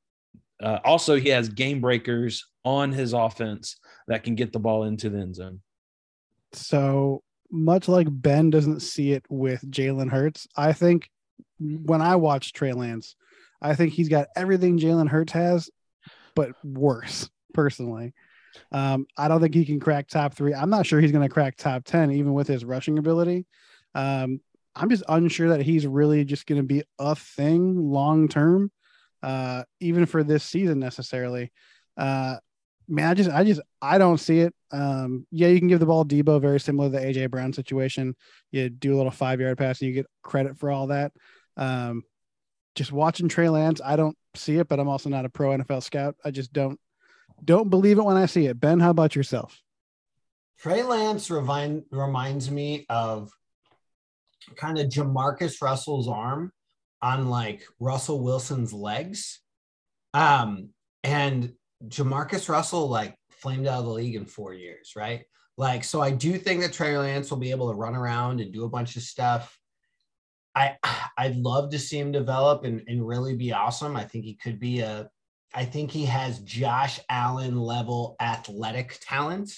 Uh, 0.61 0.79
also 0.83 1.15
he 1.15 1.29
has 1.29 1.49
game 1.49 1.81
breakers 1.81 2.45
on 2.63 2.91
his 2.91 3.13
offense 3.13 3.77
that 4.07 4.23
can 4.23 4.33
get 4.35 4.53
the 4.53 4.59
ball 4.59 4.85
into 4.85 5.09
the 5.09 5.19
end 5.19 5.35
zone. 5.35 5.61
So 6.53 7.21
much 7.51 7.87
like 7.87 8.07
Ben 8.09 8.49
doesn't 8.49 8.79
see 8.79 9.11
it 9.11 9.23
with 9.29 9.61
Jalen 9.69 10.09
Hurts, 10.09 10.47
I 10.55 10.73
think 10.73 11.09
when 11.59 12.01
I 12.01 12.15
watch 12.15 12.53
Trey 12.53 12.73
Lance, 12.73 13.15
I 13.61 13.75
think 13.75 13.93
he's 13.93 14.09
got 14.09 14.27
everything 14.35 14.79
Jalen 14.79 15.09
Hurts 15.09 15.33
has, 15.33 15.69
but 16.35 16.51
worse 16.63 17.29
personally. 17.55 18.13
Um, 18.71 19.07
I 19.17 19.27
don't 19.27 19.41
think 19.41 19.55
he 19.55 19.65
can 19.65 19.79
crack 19.79 20.07
top 20.07 20.33
three. 20.35 20.53
I'm 20.53 20.69
not 20.69 20.85
sure 20.85 20.99
he's 20.99 21.11
going 21.11 21.27
to 21.27 21.33
crack 21.33 21.57
top 21.57 21.83
10, 21.85 22.11
even 22.11 22.33
with 22.33 22.47
his 22.47 22.63
rushing 22.63 22.99
ability. 22.99 23.45
Um, 23.93 24.39
I'm 24.75 24.89
just 24.89 25.03
unsure 25.07 25.49
that 25.49 25.61
he's 25.61 25.87
really 25.87 26.25
just 26.25 26.45
going 26.45 26.61
to 26.61 26.67
be 26.67 26.83
a 26.99 27.15
thing 27.15 27.91
long 27.91 28.27
term, 28.27 28.71
uh, 29.23 29.63
even 29.79 30.05
for 30.05 30.23
this 30.23 30.43
season 30.43 30.79
necessarily. 30.79 31.51
Uh, 31.97 32.35
man, 32.87 33.09
I 33.09 33.13
just, 33.13 33.29
I 33.29 33.43
just, 33.43 33.61
I 33.81 33.97
don't 33.97 34.19
see 34.19 34.39
it. 34.39 34.53
Um, 34.71 35.25
yeah, 35.31 35.47
you 35.47 35.59
can 35.59 35.69
give 35.69 35.79
the 35.79 35.85
ball 35.85 36.05
Deebo, 36.05 36.41
very 36.41 36.59
similar 36.59 36.89
to 36.89 36.97
the 36.97 37.05
AJ 37.05 37.31
Brown 37.31 37.53
situation. 37.53 38.15
You 38.51 38.69
do 38.69 38.93
a 38.95 38.97
little 38.97 39.11
five 39.11 39.39
yard 39.39 39.57
pass 39.57 39.81
and 39.81 39.87
you 39.87 39.93
get 39.93 40.07
credit 40.21 40.57
for 40.57 40.69
all 40.69 40.87
that. 40.87 41.13
Um, 41.55 42.03
just 42.75 42.91
watching 42.91 43.29
Trey 43.29 43.47
Lance, 43.47 43.79
I 43.83 43.95
don't 43.95 44.17
see 44.35 44.57
it, 44.57 44.67
but 44.67 44.79
I'm 44.79 44.89
also 44.89 45.09
not 45.09 45.23
a 45.23 45.29
pro 45.29 45.57
NFL 45.57 45.83
scout. 45.83 46.15
I 46.25 46.31
just 46.31 46.51
don't, 46.51 46.77
don't 47.43 47.69
believe 47.69 47.97
it 47.97 48.03
when 48.03 48.17
I 48.17 48.25
see 48.25 48.45
it. 48.47 48.59
Ben, 48.59 48.79
how 48.79 48.89
about 48.89 49.15
yourself? 49.15 49.61
Trey 50.59 50.83
Lance 50.83 51.29
remind, 51.29 51.83
reminds 51.91 52.49
me 52.49 52.85
of 52.89 53.29
kind 54.55 54.77
of 54.77 54.87
Jamarcus 54.87 55.61
Russell's 55.61 56.07
arm 56.07 56.51
on 57.01 57.29
like 57.29 57.63
Russell 57.79 58.23
Wilson's 58.23 58.73
legs. 58.73 59.41
Um, 60.13 60.69
and 61.03 61.53
Jamarcus 61.87 62.49
Russell 62.49 62.87
like 62.87 63.15
flamed 63.29 63.67
out 63.67 63.79
of 63.79 63.85
the 63.85 63.91
league 63.91 64.15
in 64.15 64.25
four 64.25 64.53
years, 64.53 64.93
right? 64.95 65.23
Like, 65.57 65.83
so 65.83 66.01
I 66.01 66.11
do 66.11 66.37
think 66.37 66.61
that 66.61 66.73
Trey 66.73 66.97
Lance 66.97 67.29
will 67.29 67.37
be 67.37 67.51
able 67.51 67.69
to 67.69 67.77
run 67.77 67.95
around 67.95 68.41
and 68.41 68.51
do 68.53 68.65
a 68.65 68.69
bunch 68.69 68.95
of 68.95 69.03
stuff. 69.03 69.57
I 70.55 70.77
I'd 71.17 71.37
love 71.37 71.71
to 71.71 71.79
see 71.79 71.97
him 71.97 72.11
develop 72.11 72.65
and, 72.65 72.81
and 72.87 73.07
really 73.07 73.35
be 73.35 73.53
awesome. 73.53 73.95
I 73.95 74.03
think 74.03 74.25
he 74.25 74.35
could 74.35 74.59
be 74.59 74.79
a 74.79 75.09
I 75.53 75.65
think 75.65 75.91
he 75.91 76.05
has 76.05 76.39
Josh 76.39 76.99
Allen 77.09 77.57
level 77.57 78.15
athletic 78.19 78.97
talent. 79.01 79.51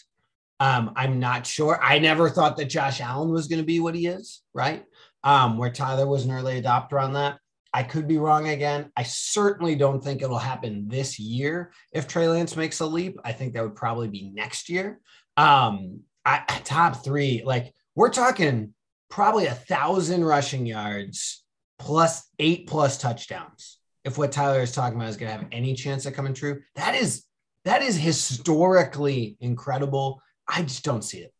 Um, 0.59 0.93
I'm 0.95 1.19
not 1.19 1.45
sure. 1.45 1.79
I 1.81 1.99
never 1.99 2.29
thought 2.29 2.57
that 2.57 2.65
Josh 2.65 3.01
Allen 3.01 3.31
was 3.31 3.47
going 3.47 3.61
to 3.61 3.65
be 3.65 3.79
what 3.79 3.95
he 3.95 4.07
is, 4.07 4.41
right? 4.53 4.85
Um, 5.23 5.57
where 5.57 5.71
Tyler 5.71 6.07
was 6.07 6.25
an 6.25 6.31
early 6.31 6.61
adopter 6.61 7.01
on 7.01 7.13
that. 7.13 7.39
I 7.73 7.83
could 7.83 8.07
be 8.07 8.17
wrong 8.17 8.47
again. 8.47 8.91
I 8.95 9.03
certainly 9.03 9.75
don't 9.75 10.03
think 10.03 10.21
it'll 10.21 10.37
happen 10.37 10.87
this 10.87 11.19
year. 11.19 11.71
If 11.91 12.07
Trey 12.07 12.27
Lance 12.27 12.55
makes 12.55 12.79
a 12.79 12.85
leap, 12.85 13.19
I 13.23 13.33
think 13.33 13.53
that 13.53 13.63
would 13.63 13.75
probably 13.75 14.07
be 14.07 14.31
next 14.33 14.69
year. 14.69 14.99
Um, 15.35 16.01
I, 16.25 16.43
top 16.63 17.03
three, 17.03 17.43
like 17.45 17.73
we're 17.95 18.09
talking 18.09 18.73
probably 19.09 19.45
a 19.45 19.53
thousand 19.53 20.25
rushing 20.25 20.65
yards 20.65 21.43
plus 21.79 22.23
eight 22.39 22.67
plus 22.67 22.97
touchdowns. 22.97 23.76
If 24.07 24.17
what 24.17 24.31
Tyler 24.31 24.61
is 24.61 24.71
talking 24.71 24.97
about 24.97 25.09
is 25.09 25.17
going 25.17 25.29
to 25.29 25.37
have 25.37 25.47
any 25.51 25.73
chance 25.73 26.05
of 26.05 26.13
coming 26.13 26.33
true, 26.33 26.61
that 26.75 26.95
is 26.95 27.25
that 27.65 27.81
is 27.81 27.97
historically 27.97 29.35
incredible. 29.41 30.21
I 30.47 30.61
just 30.61 30.85
don't 30.85 31.03
see 31.03 31.17
it. 31.19 31.33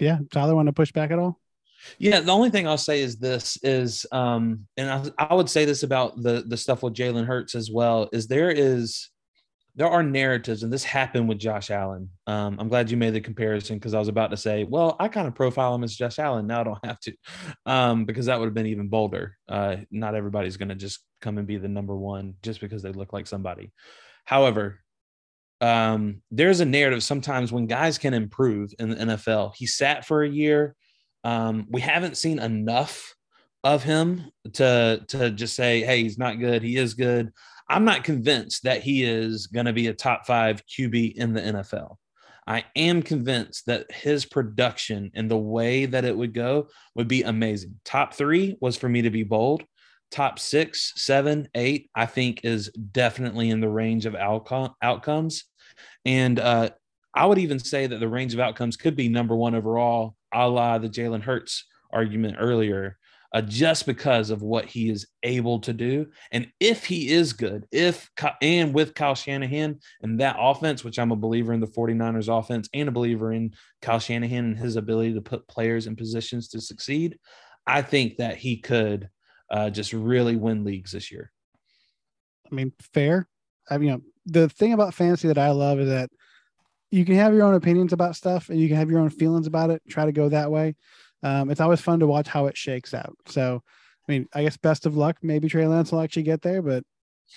Yeah, 0.00 0.18
Tyler, 0.32 0.56
want 0.56 0.66
to 0.66 0.72
push 0.72 0.90
back 0.90 1.12
at 1.12 1.20
all? 1.20 1.38
Yeah, 1.98 2.20
the 2.20 2.32
only 2.32 2.50
thing 2.50 2.66
I'll 2.66 2.76
say 2.76 3.00
is 3.00 3.16
this 3.16 3.56
is, 3.62 4.04
um, 4.10 4.66
and 4.76 4.90
I, 4.90 5.28
I 5.30 5.34
would 5.34 5.48
say 5.48 5.64
this 5.64 5.84
about 5.84 6.20
the 6.20 6.42
the 6.44 6.56
stuff 6.56 6.82
with 6.82 6.94
Jalen 6.94 7.26
Hurts 7.26 7.54
as 7.54 7.70
well. 7.70 8.08
Is 8.12 8.26
there 8.26 8.50
is 8.50 9.08
there 9.74 9.88
are 9.88 10.02
narratives, 10.02 10.62
and 10.62 10.72
this 10.72 10.84
happened 10.84 11.28
with 11.28 11.38
Josh 11.38 11.70
Allen. 11.70 12.10
Um, 12.26 12.56
I'm 12.58 12.68
glad 12.68 12.90
you 12.90 12.96
made 12.96 13.14
the 13.14 13.20
comparison 13.20 13.76
because 13.76 13.94
I 13.94 13.98
was 13.98 14.08
about 14.08 14.30
to 14.30 14.36
say, 14.36 14.64
well, 14.64 14.96
I 14.98 15.08
kind 15.08 15.28
of 15.28 15.34
profile 15.34 15.74
him 15.74 15.84
as 15.84 15.94
Josh 15.94 16.18
Allen. 16.18 16.46
Now 16.46 16.60
I 16.60 16.64
don't 16.64 16.84
have 16.84 17.00
to, 17.00 17.12
um, 17.66 18.04
because 18.04 18.26
that 18.26 18.38
would 18.38 18.46
have 18.46 18.54
been 18.54 18.66
even 18.66 18.88
bolder. 18.88 19.36
Uh, 19.48 19.76
not 19.90 20.14
everybody's 20.14 20.56
going 20.56 20.70
to 20.70 20.74
just 20.74 21.00
come 21.20 21.38
and 21.38 21.46
be 21.46 21.56
the 21.56 21.68
number 21.68 21.96
one 21.96 22.34
just 22.42 22.60
because 22.60 22.82
they 22.82 22.92
look 22.92 23.12
like 23.12 23.26
somebody. 23.26 23.72
However, 24.24 24.80
um, 25.60 26.22
there's 26.30 26.60
a 26.60 26.64
narrative 26.64 27.02
sometimes 27.02 27.52
when 27.52 27.66
guys 27.66 27.98
can 27.98 28.14
improve 28.14 28.72
in 28.78 28.90
the 28.90 28.96
NFL. 28.96 29.52
He 29.56 29.66
sat 29.66 30.06
for 30.06 30.22
a 30.22 30.28
year. 30.28 30.74
Um, 31.24 31.66
we 31.70 31.80
haven't 31.80 32.16
seen 32.16 32.38
enough 32.38 33.14
of 33.62 33.82
him 33.82 34.30
to 34.54 35.04
to 35.08 35.30
just 35.30 35.54
say, 35.54 35.82
hey, 35.82 36.02
he's 36.02 36.18
not 36.18 36.38
good. 36.38 36.62
He 36.62 36.76
is 36.76 36.94
good. 36.94 37.32
I'm 37.70 37.84
not 37.84 38.02
convinced 38.02 38.64
that 38.64 38.82
he 38.82 39.04
is 39.04 39.46
going 39.46 39.66
to 39.66 39.72
be 39.72 39.86
a 39.86 39.94
top 39.94 40.26
five 40.26 40.60
QB 40.66 41.14
in 41.14 41.32
the 41.32 41.40
NFL. 41.40 41.98
I 42.44 42.64
am 42.74 43.00
convinced 43.00 43.66
that 43.66 43.92
his 43.92 44.24
production 44.24 45.12
and 45.14 45.30
the 45.30 45.38
way 45.38 45.86
that 45.86 46.04
it 46.04 46.16
would 46.16 46.34
go 46.34 46.66
would 46.96 47.06
be 47.06 47.22
amazing. 47.22 47.78
Top 47.84 48.14
three 48.14 48.56
was 48.60 48.76
for 48.76 48.88
me 48.88 49.02
to 49.02 49.10
be 49.10 49.22
bold. 49.22 49.62
Top 50.10 50.40
six, 50.40 50.92
seven, 50.96 51.46
eight, 51.54 51.88
I 51.94 52.06
think 52.06 52.40
is 52.42 52.70
definitely 52.70 53.50
in 53.50 53.60
the 53.60 53.68
range 53.68 54.04
of 54.04 54.16
outcome, 54.16 54.74
outcomes. 54.82 55.44
And 56.04 56.40
uh, 56.40 56.70
I 57.14 57.26
would 57.26 57.38
even 57.38 57.60
say 57.60 57.86
that 57.86 58.00
the 58.00 58.08
range 58.08 58.34
of 58.34 58.40
outcomes 58.40 58.76
could 58.76 58.96
be 58.96 59.08
number 59.08 59.36
one 59.36 59.54
overall, 59.54 60.16
a 60.34 60.48
la 60.48 60.78
the 60.78 60.88
Jalen 60.88 61.22
Hurts 61.22 61.66
argument 61.92 62.38
earlier 62.40 62.98
uh, 63.32 63.42
just 63.42 63.86
because 63.86 64.30
of 64.30 64.42
what 64.42 64.64
he 64.64 64.88
is 64.88 65.06
able 65.22 65.60
to 65.60 65.72
do. 65.72 66.06
And 66.32 66.48
if 66.58 66.84
he 66.84 67.10
is 67.10 67.32
good, 67.32 67.66
if 67.70 68.10
and 68.42 68.74
with 68.74 68.94
Kyle 68.94 69.14
Shanahan 69.14 69.78
and 70.02 70.20
that 70.20 70.36
offense, 70.38 70.82
which 70.82 70.98
I'm 70.98 71.12
a 71.12 71.16
believer 71.16 71.52
in 71.52 71.60
the 71.60 71.66
49ers 71.66 72.28
offense 72.28 72.68
and 72.74 72.88
a 72.88 72.92
believer 72.92 73.32
in 73.32 73.54
Kyle 73.82 74.00
Shanahan 74.00 74.44
and 74.46 74.58
his 74.58 74.76
ability 74.76 75.14
to 75.14 75.20
put 75.20 75.46
players 75.48 75.86
in 75.86 75.96
positions 75.96 76.48
to 76.48 76.60
succeed, 76.60 77.18
I 77.66 77.82
think 77.82 78.16
that 78.16 78.36
he 78.36 78.56
could 78.56 79.08
uh, 79.50 79.70
just 79.70 79.92
really 79.92 80.36
win 80.36 80.64
leagues 80.64 80.92
this 80.92 81.12
year. 81.12 81.30
I 82.50 82.54
mean, 82.54 82.72
fair. 82.92 83.28
I 83.68 83.78
mean, 83.78 83.88
you 83.88 83.94
know, 83.94 84.02
the 84.26 84.48
thing 84.48 84.72
about 84.72 84.94
fantasy 84.94 85.28
that 85.28 85.38
I 85.38 85.50
love 85.50 85.78
is 85.78 85.88
that 85.88 86.10
you 86.90 87.04
can 87.04 87.14
have 87.14 87.32
your 87.32 87.44
own 87.44 87.54
opinions 87.54 87.92
about 87.92 88.16
stuff 88.16 88.48
and 88.48 88.58
you 88.58 88.66
can 88.66 88.76
have 88.76 88.90
your 88.90 88.98
own 88.98 89.10
feelings 89.10 89.46
about 89.46 89.70
it. 89.70 89.82
Try 89.88 90.06
to 90.06 90.12
go 90.12 90.28
that 90.28 90.50
way 90.50 90.74
um, 91.22 91.50
it's 91.50 91.60
always 91.60 91.80
fun 91.80 92.00
to 92.00 92.06
watch 92.06 92.28
how 92.28 92.46
it 92.46 92.56
shakes 92.56 92.94
out. 92.94 93.16
So, 93.26 93.62
I 94.08 94.12
mean, 94.12 94.28
I 94.34 94.44
guess 94.44 94.56
best 94.56 94.86
of 94.86 94.96
luck. 94.96 95.16
Maybe 95.22 95.48
Trey 95.48 95.66
Lance 95.66 95.92
will 95.92 96.00
actually 96.00 96.22
get 96.24 96.42
there, 96.42 96.62
but 96.62 96.84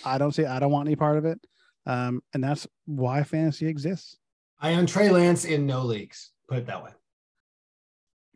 I 0.06 0.17
don't 0.17 0.32
see, 0.32 0.46
I 0.46 0.60
don't 0.60 0.72
want 0.72 0.88
any 0.88 0.96
part 0.96 1.17
of 1.17 1.26
it. 1.26 1.39
Um, 1.86 2.22
and 2.34 2.43
that's 2.43 2.67
why 2.86 3.24
fantasy 3.24 3.67
exists. 3.67 4.17
I 4.60 4.76
own 4.76 4.86
Trey 4.86 5.10
Lance 5.10 5.46
in 5.46 5.65
no 5.65 5.84
leagues. 5.84 6.32
Put 6.48 6.60
it 6.60 6.67
that 6.67 6.84
way. 6.84 6.91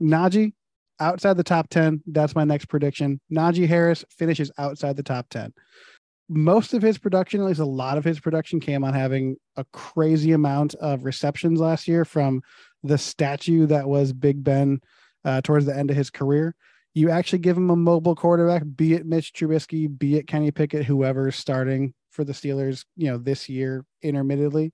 Najee 0.02 0.54
outside 1.00 1.38
the 1.38 1.44
top 1.44 1.70
10. 1.70 2.04
That's 2.08 2.36
my 2.36 2.44
next 2.44 2.66
prediction. 2.66 3.20
Najee 3.32 3.68
Harris 3.68 4.04
finishes 4.10 4.52
outside 4.58 4.98
the 4.98 5.04
top 5.04 5.30
10. 5.30 5.54
Most 6.30 6.74
of 6.74 6.82
his 6.82 6.98
production, 6.98 7.40
at 7.40 7.48
least 7.48 7.62
a 7.62 7.66
lot 7.66 7.98
of 7.98 8.04
his 8.04 8.20
production, 8.20 8.60
came 8.60 8.84
on 8.84 8.94
having 8.94 9.38
a 9.56 9.64
crazy 9.72 10.34
amount 10.34 10.76
of 10.76 11.06
receptions 11.06 11.62
last 11.62 11.88
year 11.88 12.04
from 12.04 12.42
the 12.84 12.98
statue 12.98 13.66
that 13.68 13.88
was 13.88 14.12
Big 14.12 14.44
Ben 14.44 14.82
uh, 15.28 15.42
towards 15.42 15.66
the 15.66 15.78
end 15.78 15.92
of 15.92 15.98
his 15.98 16.10
career. 16.10 16.56
You 16.96 17.12
actually 17.12 17.40
give 17.40 17.58
him 17.58 17.70
a 17.70 17.76
mobile 17.76 18.16
quarterback, 18.16 18.64
be 18.76 18.94
it 18.94 19.06
Mitch 19.06 19.34
Trubisky, 19.34 19.88
be 20.00 20.18
it 20.18 20.26
Kenny 20.26 20.50
Pickett, 20.50 20.86
whoever's 20.86 21.36
starting 21.36 21.94
for 22.10 22.24
the 22.24 22.34
Steelers, 22.34 22.86
you 22.96 23.12
know, 23.12 23.18
this 23.18 23.48
year 23.50 23.86
intermittently. 24.02 24.72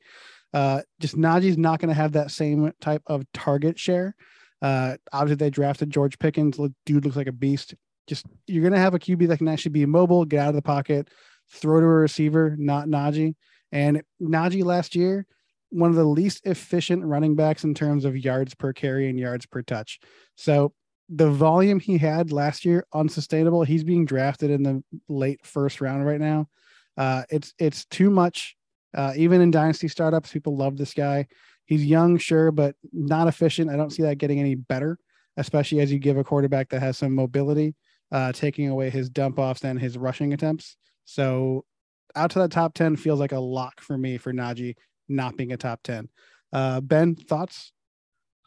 Uh, 0.53 0.81
just 1.01 1.17
Najee's 1.17 1.57
not 1.57 1.79
going 1.79 1.89
to 1.89 1.95
have 1.95 2.13
that 2.13 2.31
same 2.31 2.71
type 2.79 3.01
of 3.07 3.25
target 3.33 3.77
share. 3.79 4.15
Uh, 4.61 4.95
obviously, 5.11 5.35
they 5.35 5.49
drafted 5.49 5.89
George 5.89 6.17
Pickens. 6.19 6.57
Dude 6.85 7.03
looks 7.03 7.17
like 7.17 7.27
a 7.27 7.33
beast. 7.33 7.73
Just 8.07 8.27
you're 8.47 8.61
going 8.61 8.73
to 8.73 8.79
have 8.79 8.93
a 8.93 8.99
QB 8.99 9.27
that 9.29 9.39
can 9.39 9.47
actually 9.47 9.71
be 9.71 9.85
mobile, 9.85 10.23
get 10.23 10.39
out 10.39 10.49
of 10.49 10.55
the 10.55 10.61
pocket, 10.61 11.09
throw 11.51 11.79
to 11.79 11.85
a 11.85 11.89
receiver, 11.89 12.55
not 12.59 12.87
Najee. 12.87 13.33
And 13.71 14.03
Najee 14.21 14.63
last 14.63 14.95
year, 14.95 15.25
one 15.73 15.89
of 15.89 15.95
the 15.95 16.05
least 16.05 16.45
efficient 16.45 17.03
running 17.03 17.35
backs 17.35 17.63
in 17.63 17.73
terms 17.73 18.05
of 18.05 18.17
yards 18.17 18.53
per 18.53 18.71
carry 18.73 19.09
and 19.09 19.19
yards 19.19 19.45
per 19.45 19.61
touch. 19.63 19.99
So 20.35 20.73
the 21.09 21.29
volume 21.29 21.79
he 21.79 21.97
had 21.97 22.31
last 22.31 22.63
year 22.63 22.85
unsustainable. 22.93 23.63
He's 23.63 23.83
being 23.83 24.05
drafted 24.05 24.51
in 24.51 24.63
the 24.63 24.83
late 25.09 25.45
first 25.45 25.81
round 25.81 26.05
right 26.05 26.19
now. 26.19 26.47
Uh, 26.95 27.23
it's 27.29 27.53
it's 27.57 27.85
too 27.85 28.09
much. 28.09 28.55
Uh, 28.95 29.13
even 29.15 29.41
in 29.41 29.49
dynasty 29.49 29.87
startups, 29.87 30.31
people 30.31 30.55
love 30.55 30.77
this 30.77 30.93
guy. 30.93 31.27
He's 31.65 31.83
young, 31.83 32.17
sure, 32.17 32.51
but 32.51 32.75
not 32.91 33.27
efficient. 33.27 33.71
I 33.71 33.75
don't 33.75 33.89
see 33.89 34.03
that 34.03 34.19
getting 34.19 34.39
any 34.39 34.53
better, 34.53 34.99
especially 35.37 35.79
as 35.79 35.91
you 35.91 35.97
give 35.97 36.17
a 36.17 36.23
quarterback 36.23 36.69
that 36.69 36.81
has 36.81 36.99
some 36.99 37.15
mobility, 37.15 37.73
uh, 38.11 38.31
taking 38.31 38.69
away 38.69 38.91
his 38.91 39.09
dump 39.09 39.39
offs 39.39 39.63
and 39.63 39.79
his 39.79 39.97
rushing 39.97 40.33
attempts. 40.33 40.77
So 41.05 41.65
out 42.15 42.31
to 42.31 42.39
that 42.39 42.51
top 42.51 42.75
10 42.75 42.95
feels 42.95 43.19
like 43.19 43.31
a 43.31 43.39
lock 43.39 43.81
for 43.81 43.97
me 43.97 44.17
for 44.17 44.31
Najee 44.31 44.75
not 45.07 45.37
being 45.37 45.51
a 45.51 45.57
top 45.57 45.81
10. 45.83 46.09
Uh, 46.51 46.81
ben, 46.81 47.15
thoughts? 47.15 47.71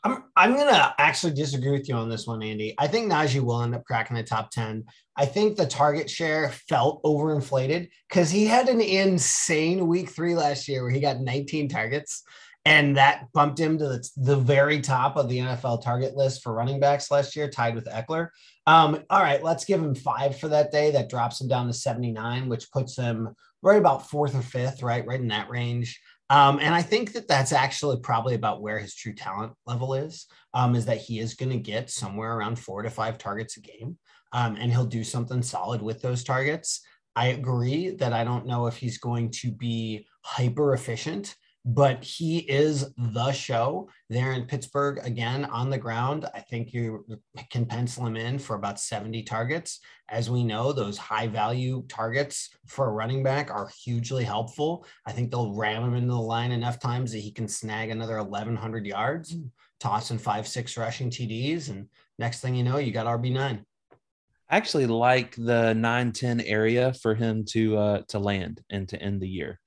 I'm, 0.05 0.23
I'm 0.37 0.55
going 0.55 0.73
to 0.73 0.95
actually 0.99 1.35
disagree 1.35 1.73
with 1.73 1.89
you 1.89 1.97
on 1.97 2.09
this 2.09 2.27
one, 2.27 2.43
Andy. 2.43 2.75
I 2.79 2.87
think 2.87 3.11
Najee 3.11 3.41
will 3.41 3.63
end 3.63 3.75
up 3.75 3.85
cracking 3.85 4.17
the 4.17 4.23
top 4.23 4.51
10. 4.51 4.85
I 5.17 5.27
think 5.27 5.57
the 5.57 5.67
target 5.67 6.09
share 6.09 6.51
felt 6.51 7.03
overinflated 7.03 7.89
because 8.09 8.31
he 8.31 8.45
had 8.45 8.69
an 8.69 8.81
insane 8.81 9.89
week 9.89 10.11
three 10.11 10.37
last 10.37 10.69
year 10.69 10.83
where 10.83 10.93
he 10.93 11.01
got 11.01 11.21
19 11.21 11.69
targets. 11.69 12.23
And 12.65 12.97
that 12.97 13.33
bumped 13.33 13.61
him 13.61 13.79
to 13.79 13.85
the, 13.85 14.11
the 14.17 14.37
very 14.37 14.81
top 14.81 15.17
of 15.17 15.29
the 15.29 15.39
NFL 15.39 15.85
target 15.85 16.17
list 16.17 16.43
for 16.43 16.53
running 16.53 16.81
backs 16.81 17.13
last 17.13 17.37
year, 17.37 17.49
tied 17.49 17.77
with 17.77 17.87
Ekeler. 17.87 18.31
Um, 18.67 19.05
all 19.09 19.23
right, 19.23 19.43
let's 19.43 19.65
give 19.65 19.81
him 19.81 19.95
five 19.95 20.37
for 20.39 20.49
that 20.49 20.73
day. 20.73 20.91
That 20.91 21.09
drops 21.09 21.41
him 21.41 21.47
down 21.47 21.69
to 21.69 21.73
79, 21.73 22.49
which 22.49 22.71
puts 22.73 22.97
him 22.97 23.35
right 23.63 23.79
about 23.79 24.11
fourth 24.11 24.35
or 24.35 24.43
fifth, 24.43 24.83
right? 24.83 25.07
Right 25.07 25.21
in 25.21 25.29
that 25.29 25.49
range. 25.49 26.01
Um, 26.29 26.59
and 26.61 26.75
I 26.75 26.83
think 26.83 27.13
that 27.13 27.29
that's 27.29 27.53
actually 27.53 27.99
probably 28.01 28.35
about 28.35 28.61
where 28.61 28.79
his 28.79 28.95
true 28.95 29.15
talent 29.15 29.53
level 29.67 29.95
is, 29.95 30.27
um, 30.55 30.75
is 30.75 30.87
that 30.87 30.99
he 30.99 31.21
is 31.21 31.35
going 31.35 31.51
to 31.51 31.59
get 31.59 31.91
somewhere 31.91 32.37
around 32.37 32.59
four 32.59 32.83
to 32.83 32.91
five 32.91 33.19
targets 33.19 33.57
a 33.57 33.61
game. 33.61 33.97
Um, 34.33 34.57
and 34.57 34.73
he'll 34.73 34.87
do 34.87 35.05
something 35.05 35.43
solid 35.43 35.81
with 35.81 36.03
those 36.03 36.25
targets. 36.25 36.81
I 37.15 37.29
agree 37.29 37.91
that 37.91 38.13
I 38.13 38.25
don't 38.25 38.47
know 38.47 38.67
if 38.67 38.77
he's 38.77 38.99
going 38.99 39.31
to 39.31 39.53
be 39.53 40.07
hyper 40.23 40.75
efficient 40.75 41.37
but 41.67 42.03
he 42.05 42.39
is 42.39 42.93
the 42.97 43.33
show 43.33 43.89
there 44.09 44.33
in 44.33 44.47
Pittsburgh 44.47 45.01
again 45.03 45.45
on 45.47 45.69
the 45.69 45.77
ground. 45.77 46.25
I 46.33 46.39
think 46.39 46.73
you 46.73 47.05
can 47.51 47.67
pencil 47.67 48.07
him 48.07 48.17
in 48.17 48.39
for 48.39 48.55
about 48.55 48.79
70 48.79 49.25
targets. 49.25 49.81
As 50.09 50.31
we 50.31 50.45
know, 50.45 50.73
those 50.73 50.97
high 50.97 51.27
value 51.27 51.85
targets 51.89 52.51
for 52.67 52.87
a 52.87 52.93
running 52.93 53.25
back 53.25 53.51
are 53.51 53.69
hugely 53.83 54.23
helpful. 54.23 54.87
I 55.07 55.13
think 55.13 55.33
they'll 55.33 55.55
ram 55.55 55.83
him 55.83 55.95
into 55.95 56.13
the 56.15 56.21
line 56.21 56.53
enough 56.53 56.79
times 56.79 57.11
that 57.11 57.19
he 57.19 57.33
can 57.33 57.49
snag 57.49 57.91
another 57.91 58.23
1,100 58.23 58.87
yards, 58.87 59.37
toss 59.81 60.13
in 60.13 60.19
five, 60.19 60.47
six 60.47 60.77
rushing 60.77 61.11
TDs. 61.11 61.69
And 61.69 61.89
next 62.17 62.43
thing 62.43 62.55
you 62.55 62.63
know, 62.63 62.79
you 62.79 62.93
got 62.93 63.07
RB9. 63.07 63.65
I 64.49 64.57
actually 64.57 64.87
like 64.87 65.35
the 65.35 65.75
9 65.75 66.13
10 66.13 66.41
area 66.43 66.93
for 66.93 67.17
him 67.17 67.45
to 67.47 67.77
uh, 67.77 68.03
to 68.09 68.21
land 68.21 68.63
and 68.71 68.89
to 68.91 69.03
end 69.03 69.21
the 69.21 69.29
year. 69.29 69.59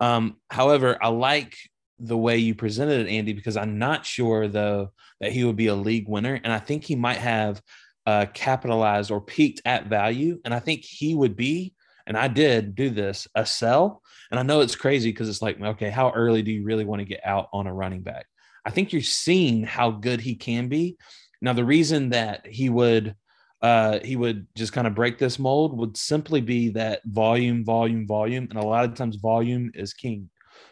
Um, 0.00 0.36
however, 0.50 0.98
I 1.00 1.08
like 1.08 1.56
the 1.98 2.16
way 2.16 2.38
you 2.38 2.54
presented 2.54 3.06
it, 3.06 3.10
Andy, 3.10 3.32
because 3.32 3.56
I'm 3.56 3.78
not 3.78 4.06
sure 4.06 4.48
though 4.48 4.92
that 5.20 5.32
he 5.32 5.44
would 5.44 5.56
be 5.56 5.66
a 5.66 5.74
league 5.74 6.08
winner, 6.08 6.40
and 6.42 6.52
I 6.52 6.58
think 6.58 6.84
he 6.84 6.96
might 6.96 7.18
have 7.18 7.60
uh, 8.06 8.26
capitalized 8.32 9.10
or 9.10 9.20
peaked 9.20 9.60
at 9.64 9.86
value, 9.86 10.40
and 10.44 10.54
I 10.54 10.58
think 10.58 10.84
he 10.84 11.14
would 11.14 11.36
be. 11.36 11.74
And 12.06 12.16
I 12.16 12.26
did 12.26 12.74
do 12.74 12.90
this 12.90 13.28
a 13.36 13.46
sell, 13.46 14.02
and 14.30 14.40
I 14.40 14.42
know 14.42 14.62
it's 14.62 14.74
crazy 14.74 15.12
because 15.12 15.28
it's 15.28 15.42
like, 15.42 15.60
okay, 15.60 15.90
how 15.90 16.10
early 16.10 16.42
do 16.42 16.50
you 16.50 16.64
really 16.64 16.84
want 16.84 17.00
to 17.00 17.04
get 17.04 17.20
out 17.24 17.48
on 17.52 17.66
a 17.66 17.74
running 17.74 18.00
back? 18.00 18.26
I 18.64 18.70
think 18.70 18.92
you're 18.92 19.02
seeing 19.02 19.62
how 19.62 19.90
good 19.90 20.20
he 20.20 20.34
can 20.34 20.68
be. 20.68 20.96
Now, 21.40 21.52
the 21.52 21.64
reason 21.64 22.10
that 22.10 22.46
he 22.46 22.68
would 22.68 23.14
uh, 23.62 23.98
he 24.02 24.16
would 24.16 24.46
just 24.54 24.72
kind 24.72 24.86
of 24.86 24.94
break 24.94 25.18
this 25.18 25.38
mold 25.38 25.76
would 25.76 25.96
simply 25.96 26.40
be 26.40 26.70
that 26.70 27.02
volume, 27.04 27.64
volume, 27.64 28.06
volume, 28.06 28.46
and 28.50 28.58
a 28.58 28.66
lot 28.66 28.84
of 28.84 28.94
times 28.94 29.16
volume 29.16 29.70
is 29.74 29.92
king. 29.92 30.30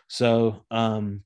So 0.09 0.65
um, 0.71 1.23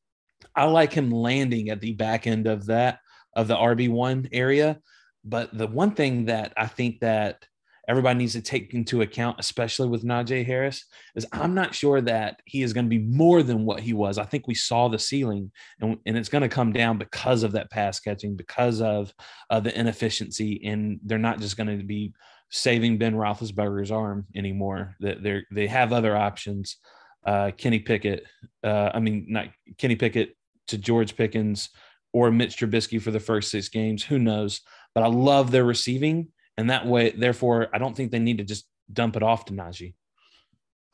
I 0.56 0.64
like 0.64 0.92
him 0.92 1.10
landing 1.10 1.70
at 1.70 1.80
the 1.80 1.92
back 1.92 2.26
end 2.26 2.46
of 2.46 2.66
that 2.66 2.98
of 3.34 3.48
the 3.48 3.56
RB 3.56 3.88
one 3.88 4.28
area. 4.32 4.80
But 5.24 5.56
the 5.56 5.68
one 5.68 5.92
thing 5.92 6.26
that 6.26 6.52
I 6.56 6.66
think 6.66 7.00
that 7.00 7.46
everybody 7.88 8.18
needs 8.18 8.34
to 8.34 8.42
take 8.42 8.74
into 8.74 9.02
account, 9.02 9.40
especially 9.40 9.88
with 9.88 10.04
Najee 10.04 10.46
Harris, 10.46 10.84
is 11.14 11.26
I'm 11.32 11.54
not 11.54 11.74
sure 11.74 12.00
that 12.00 12.40
he 12.44 12.62
is 12.62 12.72
going 12.72 12.86
to 12.86 12.90
be 12.90 12.98
more 12.98 13.42
than 13.42 13.64
what 13.64 13.80
he 13.80 13.92
was. 13.92 14.18
I 14.18 14.24
think 14.24 14.46
we 14.46 14.54
saw 14.54 14.88
the 14.88 14.98
ceiling, 14.98 15.50
and, 15.80 15.98
and 16.06 16.16
it's 16.16 16.28
going 16.28 16.42
to 16.42 16.48
come 16.48 16.72
down 16.72 16.98
because 16.98 17.42
of 17.42 17.52
that 17.52 17.70
pass 17.70 17.98
catching, 17.98 18.36
because 18.36 18.80
of 18.80 19.12
uh, 19.50 19.60
the 19.60 19.78
inefficiency, 19.78 20.60
and 20.64 21.00
they're 21.04 21.18
not 21.18 21.40
just 21.40 21.56
going 21.56 21.78
to 21.78 21.84
be 21.84 22.12
saving 22.50 22.98
Ben 22.98 23.14
Roethlisberger's 23.14 23.90
arm 23.90 24.26
anymore. 24.34 24.94
That 25.00 25.22
they 25.22 25.42
they 25.50 25.66
have 25.66 25.92
other 25.92 26.16
options. 26.16 26.76
Uh, 27.24 27.52
Kenny 27.56 27.78
Pickett, 27.78 28.26
uh, 28.64 28.90
I 28.92 29.00
mean, 29.00 29.26
not 29.28 29.46
Kenny 29.78 29.96
Pickett 29.96 30.36
to 30.68 30.78
George 30.78 31.16
Pickens 31.16 31.70
or 32.12 32.30
Mitch 32.30 32.56
Trubisky 32.56 33.00
for 33.00 33.10
the 33.10 33.20
first 33.20 33.50
six 33.50 33.68
games. 33.68 34.02
Who 34.02 34.18
knows? 34.18 34.60
But 34.94 35.04
I 35.04 35.06
love 35.06 35.50
their 35.50 35.64
receiving 35.64 36.28
and 36.56 36.70
that 36.70 36.86
way, 36.86 37.10
therefore, 37.10 37.68
I 37.72 37.78
don't 37.78 37.96
think 37.96 38.10
they 38.10 38.18
need 38.18 38.38
to 38.38 38.44
just 38.44 38.66
dump 38.92 39.16
it 39.16 39.22
off 39.22 39.46
to 39.46 39.52
Najee. 39.52 39.94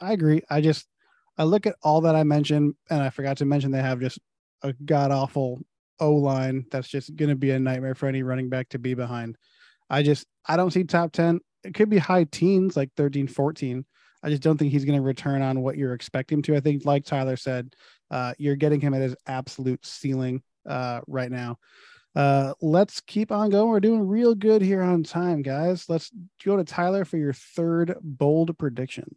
I 0.01 0.12
agree. 0.12 0.42
I 0.49 0.61
just 0.61 0.87
I 1.37 1.44
look 1.44 1.66
at 1.66 1.77
all 1.83 2.03
that 2.03 2.16
I 2.16 2.25
mentioned, 2.25 2.75
and 2.90 3.03
I 3.03 3.11
forgot 3.11 3.38
to 3.38 3.44
mention 3.44 3.71
they 3.71 3.83
have 3.83 4.01
just 4.01 4.18
a 4.62 4.73
god 4.73 5.11
awful 5.11 5.61
O 6.01 6.12
line 6.14 6.66
that's 6.71 6.88
just 6.88 7.14
going 7.16 7.29
to 7.29 7.37
be 7.37 7.51
a 7.51 7.59
nightmare 7.59 7.94
for 7.94 8.07
any 8.07 8.23
running 8.23 8.49
back 8.49 8.68
to 8.71 8.79
be 8.79 8.94
behind. 8.94 9.37
I 9.90 10.03
just 10.03 10.27
I 10.47 10.57
don't 10.57 10.71
see 10.71 10.85
top 10.85 11.12
10. 11.12 11.40
It 11.64 11.75
could 11.75 11.90
be 11.90 11.99
high 11.99 12.25
teens 12.25 12.77
like 12.77 12.90
13, 12.97 13.27
14. 13.27 13.85
I 14.23 14.31
just 14.31 14.42
don't 14.42 14.59
think 14.59 14.73
he's 14.73 14.85
going 14.85 14.99
to 14.99 15.05
return 15.05 15.42
on 15.42 15.61
what 15.61 15.77
you're 15.77 15.94
expecting 15.94 16.42
to. 16.42 16.57
I 16.57 16.61
think 16.61 16.85
like 16.85 17.05
Tyler 17.05 17.37
said, 17.37 17.75
uh, 18.11 18.35
you're 18.38 18.57
getting 18.57 18.81
him 18.81 18.94
at 18.94 19.03
his 19.03 19.14
absolute 19.27 19.85
ceiling 19.85 20.42
uh, 20.66 21.01
right 21.07 21.31
now. 21.31 21.59
Uh, 22.18 22.52
let's 22.61 23.00
keep 23.00 23.31
on 23.31 23.48
going. 23.48 23.68
We're 23.68 23.78
doing 23.78 24.09
real 24.09 24.35
good 24.35 24.61
here 24.61 24.83
on 24.83 25.04
time, 25.04 25.40
guys. 25.40 25.88
Let's 25.88 26.11
go 26.44 26.57
to 26.57 26.64
Tyler 26.64 27.04
for 27.04 27.16
your 27.16 27.33
third 27.33 27.94
bold 28.02 28.59
prediction. 28.59 29.14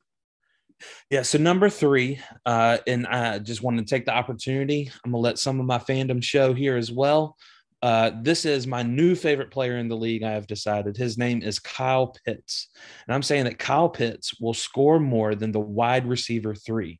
Yeah, 1.10 1.24
so 1.24 1.40
number 1.40 1.68
three, 1.68 2.20
uh, 2.46 2.78
and 2.86 3.08
I 3.08 3.40
just 3.40 3.64
want 3.64 3.80
to 3.80 3.86
take 3.86 4.06
the 4.06 4.14
opportunity. 4.14 4.92
I'm 5.04 5.14
gonna 5.14 5.22
let 5.22 5.40
some 5.40 5.60
of 5.60 5.66
my 5.66 5.80
fandom 5.80 6.24
show 6.24 6.54
here 6.54 6.78
as 6.78 6.92
well. 6.92 7.38
Uh, 7.82 8.12
this 8.22 8.46
is 8.46 8.68
my 8.68 8.84
new 8.84 9.16
favorite 9.16 9.50
player 9.50 9.78
in 9.78 9.88
the 9.88 9.98
league. 9.98 10.22
I 10.22 10.34
have 10.34 10.46
decided 10.46 10.96
his 10.96 11.18
name 11.18 11.42
is 11.42 11.58
Kyle 11.58 12.16
Pitts, 12.24 12.70
and 13.08 13.16
I'm 13.16 13.24
saying 13.24 13.46
that 13.46 13.58
Kyle 13.58 13.90
Pitts 13.90 14.40
will 14.40 14.54
score 14.54 15.00
more 15.00 15.34
than 15.34 15.52
the 15.52 15.60
wide 15.60 16.06
receiver 16.06 16.54
three. 16.54 17.00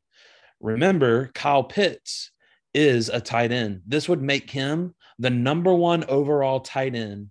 Remember, 0.58 1.30
Kyle 1.32 1.62
Pitts 1.62 2.32
is 2.74 3.08
a 3.08 3.20
tight 3.20 3.52
end. 3.52 3.82
This 3.86 4.08
would 4.08 4.20
make 4.20 4.50
him 4.50 4.96
the 5.22 5.30
number 5.30 5.72
one 5.72 6.04
overall 6.04 6.60
tight 6.60 6.94
end. 6.94 7.30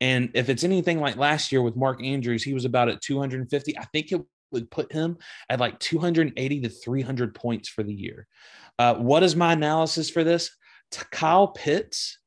And 0.00 0.30
if 0.34 0.48
it's 0.48 0.64
anything 0.64 1.00
like 1.00 1.16
last 1.16 1.52
year 1.52 1.62
with 1.62 1.76
Mark 1.76 2.02
Andrews, 2.02 2.42
he 2.42 2.54
was 2.54 2.64
about 2.64 2.88
at 2.88 3.00
250. 3.00 3.78
I 3.78 3.84
think 3.84 4.10
it 4.10 4.20
would 4.50 4.70
put 4.70 4.92
him 4.92 5.16
at 5.48 5.60
like 5.60 5.78
280 5.78 6.60
to 6.62 6.68
300 6.68 7.34
points 7.34 7.68
for 7.68 7.82
the 7.82 7.92
year. 7.92 8.26
Uh, 8.78 8.94
what 8.94 9.22
is 9.22 9.36
my 9.36 9.52
analysis 9.52 10.10
for 10.10 10.24
this? 10.24 10.50
Kyle 11.12 11.48
Pitts 11.48 12.18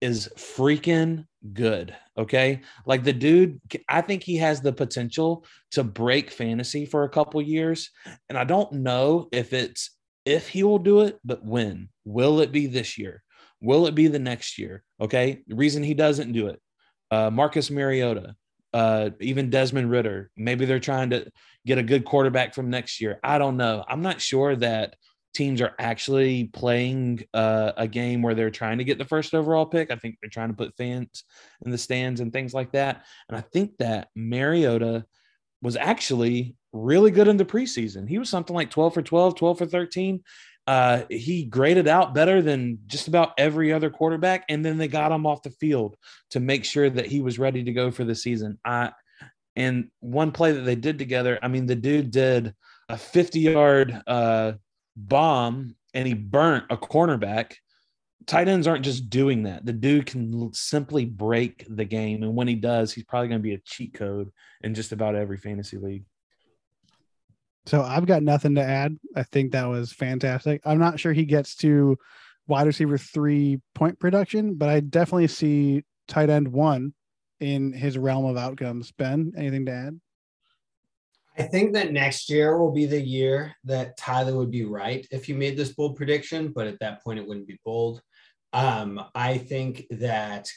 is 0.00 0.30
freaking 0.36 1.26
good. 1.52 1.94
Okay. 2.16 2.62
Like 2.86 3.04
the 3.04 3.12
dude, 3.12 3.60
I 3.88 4.00
think 4.00 4.22
he 4.22 4.36
has 4.36 4.62
the 4.62 4.72
potential 4.72 5.44
to 5.72 5.84
break 5.84 6.30
fantasy 6.30 6.86
for 6.86 7.04
a 7.04 7.10
couple 7.10 7.42
years. 7.42 7.90
And 8.30 8.38
I 8.38 8.44
don't 8.44 8.72
know 8.72 9.28
if 9.32 9.52
it's 9.52 9.90
if 10.24 10.48
he 10.48 10.62
will 10.62 10.78
do 10.78 11.02
it, 11.02 11.18
but 11.24 11.44
when. 11.44 11.90
Will 12.04 12.40
it 12.40 12.52
be 12.52 12.66
this 12.66 12.96
year? 12.96 13.22
Will 13.60 13.86
it 13.86 13.94
be 13.94 14.08
the 14.08 14.18
next 14.18 14.58
year? 14.58 14.82
Okay. 15.00 15.42
The 15.46 15.56
reason 15.56 15.82
he 15.82 15.94
doesn't 15.94 16.32
do 16.32 16.48
it, 16.48 16.60
uh, 17.10 17.30
Marcus 17.30 17.70
Mariota, 17.70 18.34
uh, 18.72 19.10
even 19.20 19.50
Desmond 19.50 19.90
Ridder, 19.90 20.30
maybe 20.36 20.66
they're 20.66 20.80
trying 20.80 21.10
to 21.10 21.30
get 21.64 21.78
a 21.78 21.82
good 21.82 22.04
quarterback 22.04 22.54
from 22.54 22.70
next 22.70 23.00
year. 23.00 23.18
I 23.22 23.38
don't 23.38 23.56
know. 23.56 23.84
I'm 23.88 24.02
not 24.02 24.20
sure 24.20 24.54
that 24.56 24.96
teams 25.36 25.60
are 25.60 25.74
actually 25.78 26.44
playing 26.44 27.24
uh, 27.34 27.72
a 27.76 27.86
game 27.86 28.22
where 28.22 28.34
they're 28.34 28.50
trying 28.50 28.78
to 28.78 28.84
get 28.84 28.98
the 28.98 29.04
first 29.04 29.34
overall 29.34 29.66
pick. 29.66 29.90
I 29.90 29.96
think 29.96 30.16
they're 30.20 30.30
trying 30.30 30.48
to 30.48 30.56
put 30.56 30.76
fans 30.76 31.24
in 31.64 31.70
the 31.70 31.78
stands 31.78 32.20
and 32.20 32.32
things 32.32 32.54
like 32.54 32.72
that. 32.72 33.04
And 33.28 33.36
I 33.36 33.42
think 33.42 33.76
that 33.78 34.08
Mariota 34.14 35.04
was 35.62 35.76
actually 35.76 36.56
really 36.72 37.10
good 37.10 37.28
in 37.28 37.36
the 37.36 37.44
preseason. 37.44 38.08
He 38.08 38.18
was 38.18 38.30
something 38.30 38.56
like 38.56 38.70
12 38.70 38.94
for 38.94 39.02
12, 39.02 39.34
12 39.36 39.58
for 39.58 39.66
13 39.66 40.22
uh, 40.66 41.02
he 41.08 41.44
graded 41.44 41.86
out 41.86 42.14
better 42.14 42.42
than 42.42 42.78
just 42.86 43.08
about 43.08 43.32
every 43.38 43.72
other 43.72 43.90
quarterback, 43.90 44.44
and 44.48 44.64
then 44.64 44.78
they 44.78 44.88
got 44.88 45.12
him 45.12 45.26
off 45.26 45.42
the 45.42 45.50
field 45.50 45.96
to 46.30 46.40
make 46.40 46.64
sure 46.64 46.90
that 46.90 47.06
he 47.06 47.20
was 47.20 47.38
ready 47.38 47.62
to 47.64 47.72
go 47.72 47.90
for 47.90 48.04
the 48.04 48.14
season. 48.14 48.58
I 48.64 48.92
and 49.56 49.90
one 50.00 50.32
play 50.32 50.52
that 50.52 50.60
they 50.60 50.74
did 50.74 50.98
together, 50.98 51.38
I 51.42 51.48
mean, 51.48 51.66
the 51.66 51.74
dude 51.74 52.10
did 52.10 52.54
a 52.88 52.98
50 52.98 53.40
yard 53.40 54.02
uh, 54.06 54.52
bomb 54.96 55.74
and 55.94 56.06
he 56.06 56.14
burnt 56.14 56.64
a 56.68 56.76
cornerback. 56.76 57.54
Tight 58.26 58.48
ends 58.48 58.66
aren't 58.66 58.84
just 58.84 59.08
doing 59.08 59.44
that. 59.44 59.64
The 59.64 59.72
dude 59.72 60.06
can 60.06 60.52
simply 60.52 61.04
break 61.04 61.64
the 61.68 61.84
game. 61.84 62.22
And 62.22 62.34
when 62.34 62.48
he 62.48 62.54
does, 62.54 62.92
he's 62.92 63.04
probably 63.04 63.28
going 63.28 63.40
to 63.40 63.48
be 63.48 63.54
a 63.54 63.60
cheat 63.64 63.94
code 63.94 64.30
in 64.62 64.74
just 64.74 64.92
about 64.92 65.14
every 65.14 65.38
fantasy 65.38 65.78
league. 65.78 66.04
So 67.66 67.82
I've 67.82 68.06
got 68.06 68.22
nothing 68.22 68.54
to 68.54 68.62
add. 68.62 68.96
I 69.14 69.24
think 69.24 69.52
that 69.52 69.68
was 69.68 69.92
fantastic. 69.92 70.62
I'm 70.64 70.78
not 70.78 71.00
sure 71.00 71.12
he 71.12 71.24
gets 71.24 71.56
to 71.56 71.98
wide 72.46 72.66
receiver 72.66 72.96
three 72.96 73.60
point 73.74 73.98
production, 73.98 74.54
but 74.54 74.68
I 74.68 74.80
definitely 74.80 75.26
see 75.26 75.82
tight 76.06 76.30
end 76.30 76.48
one 76.48 76.94
in 77.40 77.72
his 77.72 77.98
realm 77.98 78.24
of 78.24 78.36
outcomes. 78.36 78.92
Ben, 78.92 79.32
anything 79.36 79.66
to 79.66 79.72
add? 79.72 80.00
I 81.38 81.42
think 81.42 81.74
that 81.74 81.92
next 81.92 82.30
year 82.30 82.56
will 82.58 82.72
be 82.72 82.86
the 82.86 83.00
year 83.00 83.54
that 83.64 83.98
Tyler 83.98 84.36
would 84.36 84.50
be 84.50 84.64
right 84.64 85.06
if 85.10 85.26
he 85.26 85.34
made 85.34 85.56
this 85.56 85.74
bold 85.74 85.96
prediction, 85.96 86.52
but 86.54 86.66
at 86.66 86.78
that 86.80 87.02
point 87.02 87.18
it 87.18 87.26
wouldn't 87.26 87.48
be 87.48 87.60
bold. 87.64 88.00
Um, 88.52 89.02
I 89.14 89.36
think 89.36 89.84
that 89.90 90.48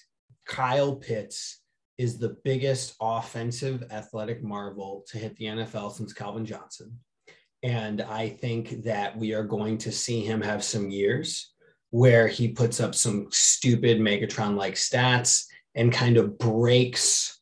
Kyle 0.45 0.95
Pitts 0.95 1.59
is 1.99 2.17
the 2.17 2.37
biggest 2.45 2.95
offensive 3.01 3.83
athletic 3.91 4.41
marvel 4.41 5.03
to 5.09 5.17
hit 5.17 5.35
the 5.35 5.45
NFL 5.45 5.91
since 5.91 6.13
Calvin 6.13 6.45
Johnson. 6.45 6.97
And 7.61 8.01
I 8.01 8.29
think 8.29 8.85
that 8.85 9.17
we 9.17 9.33
are 9.33 9.43
going 9.43 9.77
to 9.79 9.91
see 9.91 10.21
him 10.21 10.41
have 10.41 10.63
some 10.63 10.89
years 10.89 11.53
where 11.89 12.29
he 12.29 12.47
puts 12.47 12.79
up 12.79 12.95
some 12.95 13.27
stupid 13.31 13.99
Megatron 13.99 14.55
like 14.55 14.75
stats 14.75 15.43
and 15.75 15.91
kind 15.91 16.15
of 16.15 16.37
breaks 16.37 17.41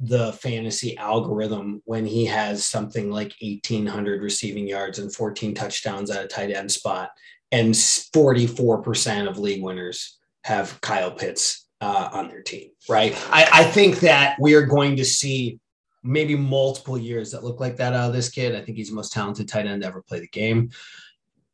the 0.00 0.32
fantasy 0.32 0.96
algorithm 0.96 1.80
when 1.84 2.04
he 2.04 2.24
has 2.24 2.66
something 2.66 3.12
like 3.12 3.32
1800 3.40 4.22
receiving 4.22 4.66
yards 4.66 4.98
and 4.98 5.14
14 5.14 5.54
touchdowns 5.54 6.10
at 6.10 6.24
a 6.24 6.26
tight 6.26 6.50
end 6.50 6.72
spot 6.72 7.10
and 7.52 7.74
44% 7.74 9.28
of 9.28 9.38
league 9.38 9.62
winners 9.62 10.18
have 10.42 10.80
Kyle 10.80 11.12
Pitts 11.12 11.63
uh, 11.84 12.08
on 12.12 12.28
their 12.28 12.40
team, 12.40 12.70
right? 12.88 13.14
I, 13.30 13.46
I 13.52 13.64
think 13.64 14.00
that 14.00 14.36
we 14.40 14.54
are 14.54 14.62
going 14.64 14.96
to 14.96 15.04
see 15.04 15.60
maybe 16.02 16.34
multiple 16.34 16.96
years 16.96 17.30
that 17.32 17.44
look 17.44 17.60
like 17.60 17.76
that 17.76 17.92
out 17.92 18.08
of 18.08 18.14
this 18.14 18.30
kid. 18.30 18.54
I 18.54 18.62
think 18.62 18.78
he's 18.78 18.88
the 18.88 18.94
most 18.94 19.12
talented 19.12 19.48
tight 19.48 19.66
end 19.66 19.82
to 19.82 19.88
ever 19.88 20.00
play 20.00 20.20
the 20.20 20.28
game. 20.28 20.70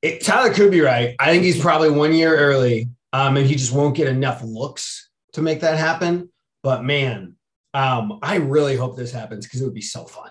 It, 0.02 0.22
Tyler 0.24 0.54
could 0.54 0.70
be 0.70 0.82
right. 0.82 1.16
I 1.18 1.32
think 1.32 1.42
he's 1.42 1.60
probably 1.60 1.90
one 1.90 2.14
year 2.14 2.36
early, 2.36 2.90
um, 3.12 3.36
and 3.36 3.46
he 3.46 3.56
just 3.56 3.74
won't 3.74 3.96
get 3.96 4.06
enough 4.06 4.40
looks 4.44 5.10
to 5.32 5.42
make 5.42 5.60
that 5.62 5.76
happen. 5.76 6.30
But 6.62 6.84
man, 6.84 7.34
um, 7.74 8.20
I 8.22 8.36
really 8.36 8.76
hope 8.76 8.96
this 8.96 9.12
happens 9.12 9.46
because 9.46 9.60
it 9.60 9.64
would 9.64 9.74
be 9.74 9.80
so 9.80 10.04
fun. 10.04 10.30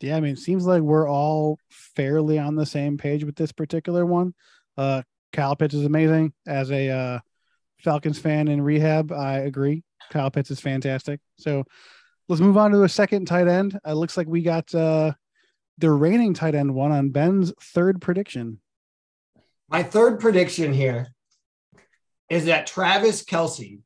Yeah, 0.00 0.16
I 0.16 0.20
mean, 0.20 0.34
it 0.34 0.38
seems 0.38 0.66
like 0.66 0.82
we're 0.82 1.08
all 1.08 1.58
fairly 1.68 2.38
on 2.38 2.54
the 2.54 2.64
same 2.64 2.96
page 2.96 3.24
with 3.24 3.34
this 3.34 3.50
particular 3.50 4.06
one. 4.06 4.34
Uh, 4.78 5.02
Kyle 5.32 5.56
Pitts 5.56 5.74
is 5.74 5.84
amazing 5.84 6.32
as 6.46 6.70
a 6.70 6.88
uh, 6.88 7.18
Falcons 7.82 8.18
fan 8.18 8.48
in 8.48 8.60
rehab. 8.62 9.12
I 9.12 9.38
agree. 9.38 9.82
Kyle 10.10 10.30
Pitts 10.30 10.50
is 10.50 10.60
fantastic. 10.60 11.20
So 11.36 11.64
let's 12.28 12.40
move 12.40 12.56
on 12.56 12.72
to 12.72 12.82
a 12.82 12.88
second 12.88 13.26
tight 13.26 13.48
end. 13.48 13.78
It 13.86 13.92
looks 13.92 14.16
like 14.16 14.26
we 14.26 14.42
got 14.42 14.74
uh, 14.74 15.12
the 15.78 15.90
reigning 15.90 16.34
tight 16.34 16.54
end 16.54 16.74
one 16.74 16.92
on 16.92 17.10
Ben's 17.10 17.52
third 17.60 18.00
prediction. 18.00 18.60
My 19.68 19.82
third 19.82 20.20
prediction 20.20 20.72
here 20.72 21.08
is 22.28 22.46
that 22.46 22.66
Travis 22.66 23.24
Kelce, 23.24 23.80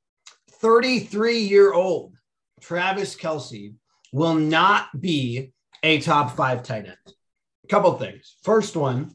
33 0.51 1.39
year 1.39 1.73
old 1.73 2.15
Travis 2.61 3.15
Kelce, 3.15 3.75
will 4.13 4.35
not 4.35 4.89
be 4.99 5.53
a 5.83 6.01
top 6.01 6.37
five 6.37 6.63
tight 6.63 6.87
end. 6.87 6.97
A 7.65 7.69
couple 7.69 7.93
things. 7.99 8.37
First 8.43 8.77
one, 8.77 9.15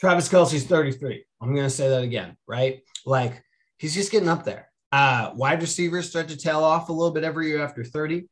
Travis 0.00 0.28
Kelce's 0.28 0.64
33. 0.64 1.24
I'm 1.40 1.54
going 1.54 1.66
to 1.66 1.70
say 1.70 1.88
that 1.88 2.02
again, 2.02 2.36
right? 2.46 2.80
Like 3.06 3.42
he's 3.82 3.94
just 3.94 4.12
getting 4.12 4.28
up 4.28 4.44
there. 4.44 4.70
Uh, 4.92 5.32
wide 5.34 5.60
receivers 5.60 6.08
start 6.08 6.28
to 6.28 6.36
tail 6.36 6.62
off 6.62 6.88
a 6.88 6.92
little 6.92 7.12
bit 7.12 7.24
every 7.24 7.48
year 7.48 7.60
after 7.60 7.82
30. 7.82 8.28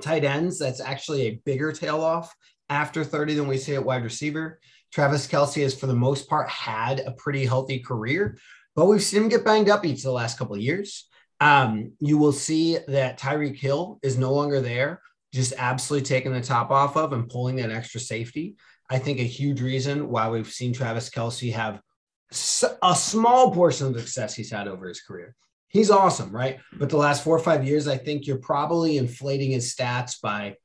tight 0.00 0.24
ends, 0.24 0.58
that's 0.58 0.80
actually 0.80 1.22
a 1.22 1.40
bigger 1.44 1.72
tail 1.72 2.00
off 2.00 2.34
after 2.70 3.04
30 3.04 3.34
than 3.34 3.48
we 3.48 3.58
see 3.58 3.74
at 3.74 3.84
wide 3.84 4.02
receiver. 4.02 4.58
Travis 4.92 5.26
Kelce 5.26 5.62
has, 5.62 5.78
for 5.78 5.86
the 5.86 5.94
most 5.94 6.26
part, 6.26 6.48
had 6.48 7.00
a 7.00 7.12
pretty 7.12 7.44
healthy 7.44 7.80
career, 7.80 8.38
but 8.74 8.86
we've 8.86 9.02
seen 9.02 9.24
him 9.24 9.28
get 9.28 9.44
banged 9.44 9.68
up 9.68 9.84
each 9.84 9.98
of 9.98 10.04
the 10.04 10.12
last 10.12 10.38
couple 10.38 10.54
of 10.54 10.62
years. 10.62 11.06
Um, 11.38 11.92
you 12.00 12.16
will 12.16 12.32
see 12.32 12.78
that 12.88 13.20
Tyreek 13.20 13.58
Hill 13.58 13.98
is 14.02 14.16
no 14.16 14.32
longer 14.32 14.62
there, 14.62 15.02
just 15.34 15.52
absolutely 15.58 16.06
taking 16.06 16.32
the 16.32 16.40
top 16.40 16.70
off 16.70 16.96
of 16.96 17.12
and 17.12 17.28
pulling 17.28 17.56
that 17.56 17.70
extra 17.70 18.00
safety. 18.00 18.56
I 18.88 18.98
think 18.98 19.18
a 19.18 19.24
huge 19.24 19.60
reason 19.60 20.08
why 20.08 20.30
we've 20.30 20.50
seen 20.50 20.72
Travis 20.72 21.10
Kelce 21.10 21.52
have 21.52 21.82
a 22.30 22.94
small 22.94 23.52
portion 23.52 23.86
of 23.86 23.94
the 23.94 24.00
success 24.00 24.34
he's 24.34 24.50
had 24.50 24.68
over 24.68 24.88
his 24.88 25.00
career. 25.00 25.34
He's 25.68 25.90
awesome, 25.90 26.30
right? 26.30 26.58
But 26.72 26.90
the 26.90 26.96
last 26.96 27.22
four 27.22 27.36
or 27.36 27.40
five 27.40 27.66
years, 27.66 27.86
I 27.86 27.96
think 27.96 28.26
you're 28.26 28.38
probably 28.38 28.98
inflating 28.98 29.50
his 29.50 29.74
stats 29.74 30.20
by, 30.20 30.56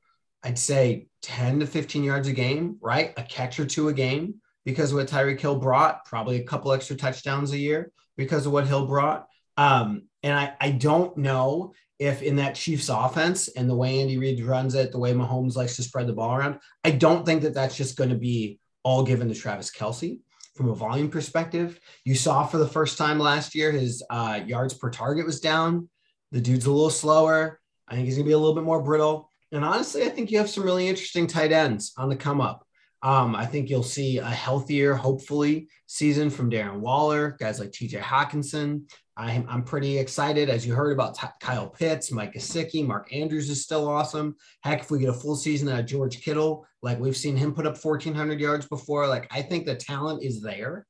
I'd 0.42 0.58
say, 0.58 1.06
10 1.22 1.60
to 1.60 1.66
15 1.66 2.04
yards 2.04 2.28
a 2.28 2.32
game, 2.32 2.78
right? 2.80 3.12
A 3.16 3.22
catch 3.22 3.60
or 3.60 3.66
two 3.66 3.88
a 3.88 3.92
game 3.92 4.36
because 4.64 4.92
of 4.92 4.98
what 4.98 5.08
Tyreek 5.08 5.40
Hill 5.40 5.56
brought, 5.56 6.04
probably 6.04 6.36
a 6.36 6.44
couple 6.44 6.72
extra 6.72 6.96
touchdowns 6.96 7.52
a 7.52 7.58
year 7.58 7.92
because 8.16 8.46
of 8.46 8.52
what 8.52 8.66
Hill 8.66 8.86
brought. 8.86 9.26
Um, 9.56 10.04
and 10.22 10.38
I, 10.38 10.54
I 10.60 10.70
don't 10.70 11.16
know 11.16 11.74
if 11.98 12.22
in 12.22 12.36
that 12.36 12.54
Chiefs 12.54 12.88
offense 12.88 13.48
and 13.48 13.68
the 13.68 13.76
way 13.76 14.00
Andy 14.00 14.18
Reid 14.18 14.42
runs 14.42 14.74
it, 14.74 14.92
the 14.92 14.98
way 14.98 15.12
Mahomes 15.12 15.56
likes 15.56 15.76
to 15.76 15.82
spread 15.82 16.06
the 16.06 16.12
ball 16.12 16.36
around, 16.36 16.58
I 16.84 16.90
don't 16.90 17.24
think 17.24 17.42
that 17.42 17.54
that's 17.54 17.76
just 17.76 17.96
going 17.96 18.10
to 18.10 18.16
be 18.16 18.58
all 18.82 19.04
given 19.04 19.28
to 19.28 19.34
Travis 19.34 19.70
Kelce 19.70 20.18
from 20.54 20.68
a 20.68 20.74
volume 20.74 21.08
perspective. 21.08 21.80
You 22.04 22.14
saw 22.14 22.46
for 22.46 22.58
the 22.58 22.68
first 22.68 22.98
time 22.98 23.18
last 23.18 23.54
year, 23.54 23.72
his 23.72 24.02
uh, 24.10 24.40
yards 24.46 24.74
per 24.74 24.90
target 24.90 25.26
was 25.26 25.40
down. 25.40 25.88
The 26.30 26.40
dude's 26.40 26.66
a 26.66 26.72
little 26.72 26.90
slower. 26.90 27.60
I 27.88 27.94
think 27.94 28.06
he's 28.06 28.16
going 28.16 28.24
to 28.24 28.28
be 28.30 28.34
a 28.34 28.38
little 28.38 28.54
bit 28.54 28.64
more 28.64 28.82
brittle. 28.82 29.30
And 29.50 29.64
honestly, 29.64 30.04
I 30.04 30.08
think 30.08 30.30
you 30.30 30.38
have 30.38 30.48
some 30.48 30.64
really 30.64 30.88
interesting 30.88 31.26
tight 31.26 31.52
ends 31.52 31.92
on 31.98 32.08
the 32.08 32.16
come 32.16 32.40
up. 32.40 32.66
Um, 33.02 33.34
I 33.34 33.46
think 33.46 33.68
you'll 33.68 33.82
see 33.82 34.18
a 34.18 34.24
healthier, 34.24 34.94
hopefully, 34.94 35.68
season 35.86 36.30
from 36.30 36.50
Darren 36.50 36.78
Waller, 36.78 37.36
guys 37.38 37.58
like 37.58 37.70
TJ 37.70 38.00
Hockenson. 38.00 38.84
I'm, 39.16 39.46
I'm 39.48 39.62
pretty 39.62 39.98
excited. 39.98 40.48
As 40.48 40.66
you 40.66 40.74
heard 40.74 40.92
about 40.92 41.14
T- 41.14 41.26
Kyle 41.40 41.68
Pitts, 41.68 42.10
Mike 42.10 42.32
Gesicki, 42.34 42.86
Mark 42.86 43.12
Andrews 43.14 43.50
is 43.50 43.62
still 43.62 43.86
awesome. 43.88 44.36
Heck, 44.62 44.80
if 44.80 44.90
we 44.90 45.00
get 45.00 45.10
a 45.10 45.14
full 45.14 45.36
season 45.36 45.68
out 45.68 45.80
of 45.80 45.86
George 45.86 46.22
Kittle, 46.22 46.66
like 46.82 46.98
we've 46.98 47.16
seen 47.16 47.36
him 47.36 47.54
put 47.54 47.66
up 47.66 47.82
1,400 47.82 48.40
yards 48.40 48.66
before, 48.66 49.06
like 49.06 49.28
I 49.30 49.42
think 49.42 49.66
the 49.66 49.74
talent 49.74 50.22
is 50.22 50.40
there 50.40 50.86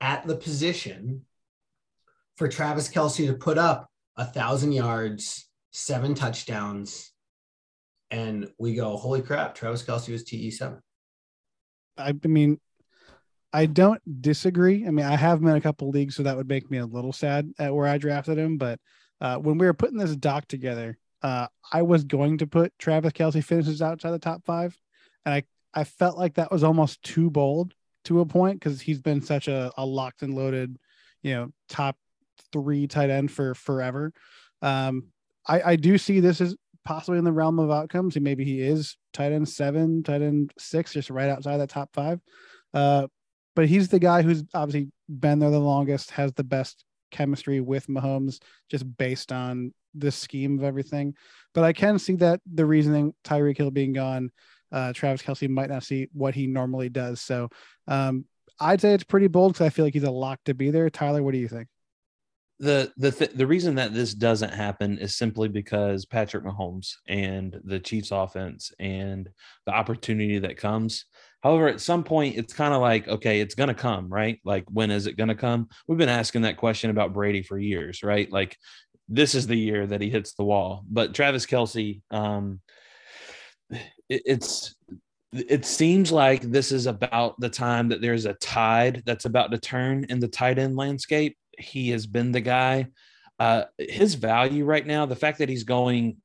at 0.00 0.26
the 0.26 0.36
position 0.36 1.24
for 2.36 2.48
Travis 2.48 2.88
Kelce 2.88 3.26
to 3.26 3.34
put 3.34 3.58
up 3.58 3.88
a 4.16 4.24
thousand 4.24 4.72
yards, 4.72 5.48
seven 5.70 6.14
touchdowns, 6.14 7.12
and 8.10 8.50
we 8.58 8.74
go, 8.74 8.96
holy 8.96 9.22
crap, 9.22 9.54
Travis 9.54 9.82
Kelce 9.84 10.10
was 10.10 10.24
TE7. 10.24 10.80
I 11.96 12.14
mean, 12.26 12.58
I 13.52 13.66
don't 13.66 14.22
disagree. 14.22 14.86
I 14.86 14.90
mean, 14.90 15.06
I 15.06 15.16
have 15.16 15.40
been 15.40 15.50
in 15.50 15.56
a 15.56 15.60
couple 15.60 15.90
leagues, 15.90 16.14
so 16.14 16.22
that 16.22 16.36
would 16.36 16.48
make 16.48 16.70
me 16.70 16.78
a 16.78 16.86
little 16.86 17.12
sad 17.12 17.52
at 17.58 17.74
where 17.74 17.86
I 17.86 17.98
drafted 17.98 18.38
him. 18.38 18.58
But 18.58 18.78
uh, 19.20 19.36
when 19.36 19.58
we 19.58 19.66
were 19.66 19.74
putting 19.74 19.98
this 19.98 20.14
doc 20.14 20.46
together, 20.46 20.98
uh, 21.22 21.48
I 21.72 21.82
was 21.82 22.04
going 22.04 22.38
to 22.38 22.46
put 22.46 22.72
Travis 22.78 23.12
Kelce 23.12 23.44
finishes 23.44 23.82
outside 23.82 24.12
the 24.12 24.18
top 24.18 24.44
five, 24.44 24.78
and 25.24 25.34
I 25.34 25.42
I 25.74 25.84
felt 25.84 26.18
like 26.18 26.34
that 26.34 26.50
was 26.50 26.64
almost 26.64 27.02
too 27.02 27.30
bold 27.30 27.74
to 28.04 28.20
a 28.20 28.26
point 28.26 28.58
because 28.58 28.80
he's 28.80 29.00
been 29.00 29.20
such 29.20 29.46
a, 29.48 29.70
a 29.76 29.84
locked 29.84 30.22
and 30.22 30.34
loaded, 30.34 30.76
you 31.22 31.34
know, 31.34 31.50
top 31.68 31.96
three 32.52 32.86
tight 32.86 33.10
end 33.10 33.30
for 33.30 33.54
forever. 33.54 34.12
Um, 34.62 35.08
I 35.46 35.62
I 35.62 35.76
do 35.76 35.98
see 35.98 36.20
this 36.20 36.40
as 36.40 36.56
possibly 36.84 37.18
in 37.18 37.24
the 37.24 37.32
realm 37.32 37.58
of 37.58 37.70
outcomes. 37.70 38.18
Maybe 38.18 38.44
he 38.44 38.60
is 38.62 38.96
tight 39.12 39.32
end 39.32 39.48
seven, 39.48 40.02
tight 40.02 40.22
end 40.22 40.52
six, 40.58 40.92
just 40.92 41.10
right 41.10 41.28
outside 41.28 41.58
that 41.58 41.70
top 41.70 41.90
five. 41.92 42.20
Uh, 42.72 43.08
but 43.54 43.66
he's 43.66 43.88
the 43.88 43.98
guy 43.98 44.22
who's 44.22 44.44
obviously 44.54 44.90
been 45.08 45.38
there 45.38 45.50
the 45.50 45.58
longest, 45.58 46.10
has 46.12 46.32
the 46.32 46.44
best 46.44 46.84
chemistry 47.10 47.60
with 47.60 47.86
Mahomes, 47.88 48.40
just 48.70 48.96
based 48.96 49.32
on 49.32 49.72
the 49.94 50.12
scheme 50.12 50.58
of 50.58 50.64
everything. 50.64 51.14
But 51.54 51.64
I 51.64 51.72
can 51.72 51.98
see 51.98 52.14
that 52.16 52.40
the 52.52 52.66
reasoning 52.66 53.14
Tyreek 53.24 53.56
Hill 53.56 53.70
being 53.70 53.92
gone, 53.92 54.30
uh, 54.70 54.92
Travis 54.92 55.22
Kelce 55.22 55.48
might 55.48 55.70
not 55.70 55.82
see 55.82 56.08
what 56.12 56.34
he 56.34 56.46
normally 56.46 56.88
does. 56.88 57.20
So 57.20 57.48
um, 57.88 58.24
I'd 58.60 58.80
say 58.80 58.94
it's 58.94 59.04
pretty 59.04 59.26
bold 59.26 59.54
because 59.54 59.66
I 59.66 59.70
feel 59.70 59.84
like 59.84 59.94
he's 59.94 60.04
a 60.04 60.10
lock 60.10 60.38
to 60.44 60.54
be 60.54 60.70
there. 60.70 60.88
Tyler, 60.90 61.22
what 61.22 61.32
do 61.32 61.38
you 61.38 61.48
think? 61.48 61.68
the 62.60 62.92
the 62.98 63.10
th- 63.10 63.32
the 63.32 63.46
reason 63.46 63.74
that 63.76 63.94
this 63.94 64.12
doesn't 64.12 64.52
happen 64.52 64.98
is 64.98 65.16
simply 65.16 65.48
because 65.48 66.04
Patrick 66.04 66.44
Mahomes 66.44 66.92
and 67.08 67.58
the 67.64 67.80
Chiefs 67.80 68.10
offense 68.12 68.70
and 68.78 69.30
the 69.64 69.72
opportunity 69.72 70.38
that 70.38 70.58
comes. 70.58 71.06
However, 71.42 71.68
at 71.68 71.80
some 71.80 72.04
point 72.04 72.36
it's 72.36 72.52
kind 72.52 72.74
of 72.74 72.80
like 72.80 73.08
okay, 73.08 73.40
it's 73.40 73.54
going 73.54 73.68
to 73.68 73.74
come, 73.74 74.08
right? 74.08 74.38
Like 74.44 74.64
when 74.70 74.90
is 74.90 75.06
it 75.06 75.16
going 75.16 75.28
to 75.28 75.34
come? 75.34 75.68
We've 75.86 75.98
been 75.98 76.08
asking 76.08 76.42
that 76.42 76.56
question 76.56 76.90
about 76.90 77.12
Brady 77.12 77.42
for 77.42 77.58
years, 77.58 78.02
right? 78.02 78.30
Like 78.30 78.56
this 79.08 79.34
is 79.34 79.46
the 79.46 79.56
year 79.56 79.86
that 79.86 80.00
he 80.00 80.10
hits 80.10 80.34
the 80.34 80.44
wall. 80.44 80.84
But 80.88 81.14
Travis 81.14 81.46
Kelce, 81.46 82.02
um 82.10 82.60
it, 83.70 84.22
it's 84.26 84.74
it 85.32 85.64
seems 85.64 86.10
like 86.10 86.42
this 86.42 86.72
is 86.72 86.86
about 86.86 87.38
the 87.38 87.48
time 87.48 87.88
that 87.88 88.00
there's 88.00 88.26
a 88.26 88.34
tide 88.34 89.02
that's 89.06 89.26
about 89.26 89.52
to 89.52 89.58
turn 89.58 90.04
in 90.08 90.18
the 90.18 90.26
tight 90.26 90.58
end 90.58 90.76
landscape 90.76 91.36
he 91.60 91.90
has 91.90 92.06
been 92.06 92.32
the 92.32 92.40
guy. 92.40 92.88
Uh, 93.38 93.64
his 93.78 94.14
value 94.14 94.64
right 94.64 94.86
now, 94.86 95.06
the 95.06 95.16
fact 95.16 95.38
that 95.38 95.48
he's 95.48 95.64
going 95.64 96.16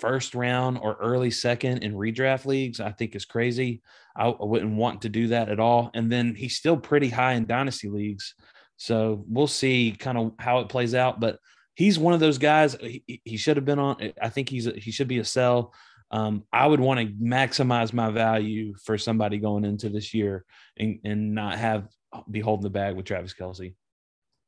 first 0.00 0.34
round 0.34 0.78
or 0.78 0.96
early 1.00 1.30
second 1.30 1.84
in 1.84 1.94
redraft 1.94 2.46
leagues, 2.46 2.80
I 2.80 2.90
think 2.90 3.14
is 3.14 3.24
crazy. 3.24 3.82
I, 4.16 4.28
I 4.28 4.44
wouldn't 4.44 4.76
want 4.76 5.02
to 5.02 5.08
do 5.08 5.28
that 5.28 5.48
at 5.48 5.60
all. 5.60 5.90
And 5.94 6.10
then 6.10 6.34
he's 6.34 6.56
still 6.56 6.76
pretty 6.76 7.08
high 7.08 7.34
in 7.34 7.46
dynasty 7.46 7.88
leagues. 7.88 8.34
So 8.76 9.24
we'll 9.28 9.46
see 9.46 9.94
kind 9.98 10.18
of 10.18 10.32
how 10.38 10.60
it 10.60 10.68
plays 10.68 10.94
out. 10.94 11.20
But 11.20 11.38
he's 11.74 11.98
one 11.98 12.14
of 12.14 12.20
those 12.20 12.38
guys. 12.38 12.74
He, 12.80 13.20
he 13.24 13.36
should 13.36 13.56
have 13.56 13.66
been 13.66 13.78
on. 13.78 14.12
I 14.20 14.28
think 14.28 14.48
he's 14.48 14.66
a, 14.66 14.72
he 14.72 14.90
should 14.90 15.08
be 15.08 15.18
a 15.18 15.24
sell. 15.24 15.74
Um, 16.10 16.44
I 16.52 16.66
would 16.66 16.80
want 16.80 16.98
to 17.00 17.06
maximize 17.14 17.92
my 17.92 18.10
value 18.10 18.74
for 18.84 18.98
somebody 18.98 19.38
going 19.38 19.64
into 19.64 19.88
this 19.88 20.12
year 20.12 20.44
and, 20.76 20.98
and 21.04 21.34
not 21.34 21.58
have 21.58 21.88
be 22.28 22.40
holding 22.40 22.64
the 22.64 22.70
bag 22.70 22.96
with 22.96 23.06
Travis 23.06 23.34
Kelce. 23.34 23.74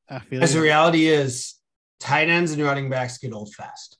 I 0.08 0.18
feel 0.18 0.42
as 0.42 0.54
the 0.54 0.60
reality 0.60 1.06
is 1.06 1.54
tight 2.00 2.28
ends 2.28 2.52
and 2.52 2.62
running 2.62 2.90
backs 2.90 3.18
get 3.18 3.32
old 3.32 3.54
fast. 3.54 3.98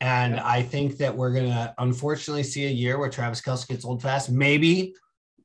And 0.00 0.34
yeah. 0.34 0.46
I 0.46 0.62
think 0.62 0.98
that 0.98 1.16
we're 1.16 1.32
going 1.32 1.48
to 1.48 1.74
unfortunately 1.78 2.42
see 2.42 2.66
a 2.66 2.70
year 2.70 2.98
where 2.98 3.10
Travis 3.10 3.40
Kelce 3.40 3.66
gets 3.66 3.84
old 3.84 4.02
fast, 4.02 4.30
maybe 4.30 4.94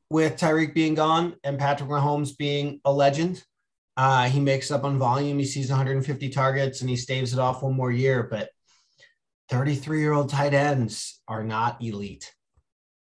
with 0.10 0.36
Tyreek 0.38 0.74
being 0.74 0.94
gone 0.94 1.36
and 1.44 1.58
Patrick 1.58 1.90
Mahomes 1.90 2.38
being 2.38 2.82
a 2.84 2.92
legend. 2.92 3.44
Uh, 3.96 4.28
he 4.28 4.40
makes 4.40 4.72
up 4.72 4.84
on 4.84 4.98
volume. 4.98 5.40
He 5.40 5.46
sees 5.46 5.70
150 5.70 6.30
targets 6.30 6.82
and 6.82 6.90
he 6.90 6.98
staves 6.98 7.34
it 7.34 7.40
off 7.40 7.64
one 7.64 7.76
more 7.76 7.92
year. 7.92 8.24
But 8.24 8.50
33 9.50 10.00
year 10.00 10.14
old 10.14 10.30
tight 10.30 10.54
ends 10.54 11.22
are 11.28 11.44
not 11.44 11.82
elite. 11.82 12.34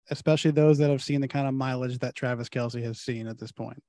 Especially 0.10 0.52
those 0.52 0.78
that 0.78 0.90
have 0.90 1.04
seen 1.04 1.22
the 1.22 1.28
kind 1.28 1.48
of 1.48 1.54
mileage 1.54 2.00
that 2.00 2.16
Travis 2.16 2.50
Kelce 2.50 2.82
has 2.82 3.00
seen 3.00 3.28
at 3.28 3.38
this 3.38 3.52
point. 3.52 3.84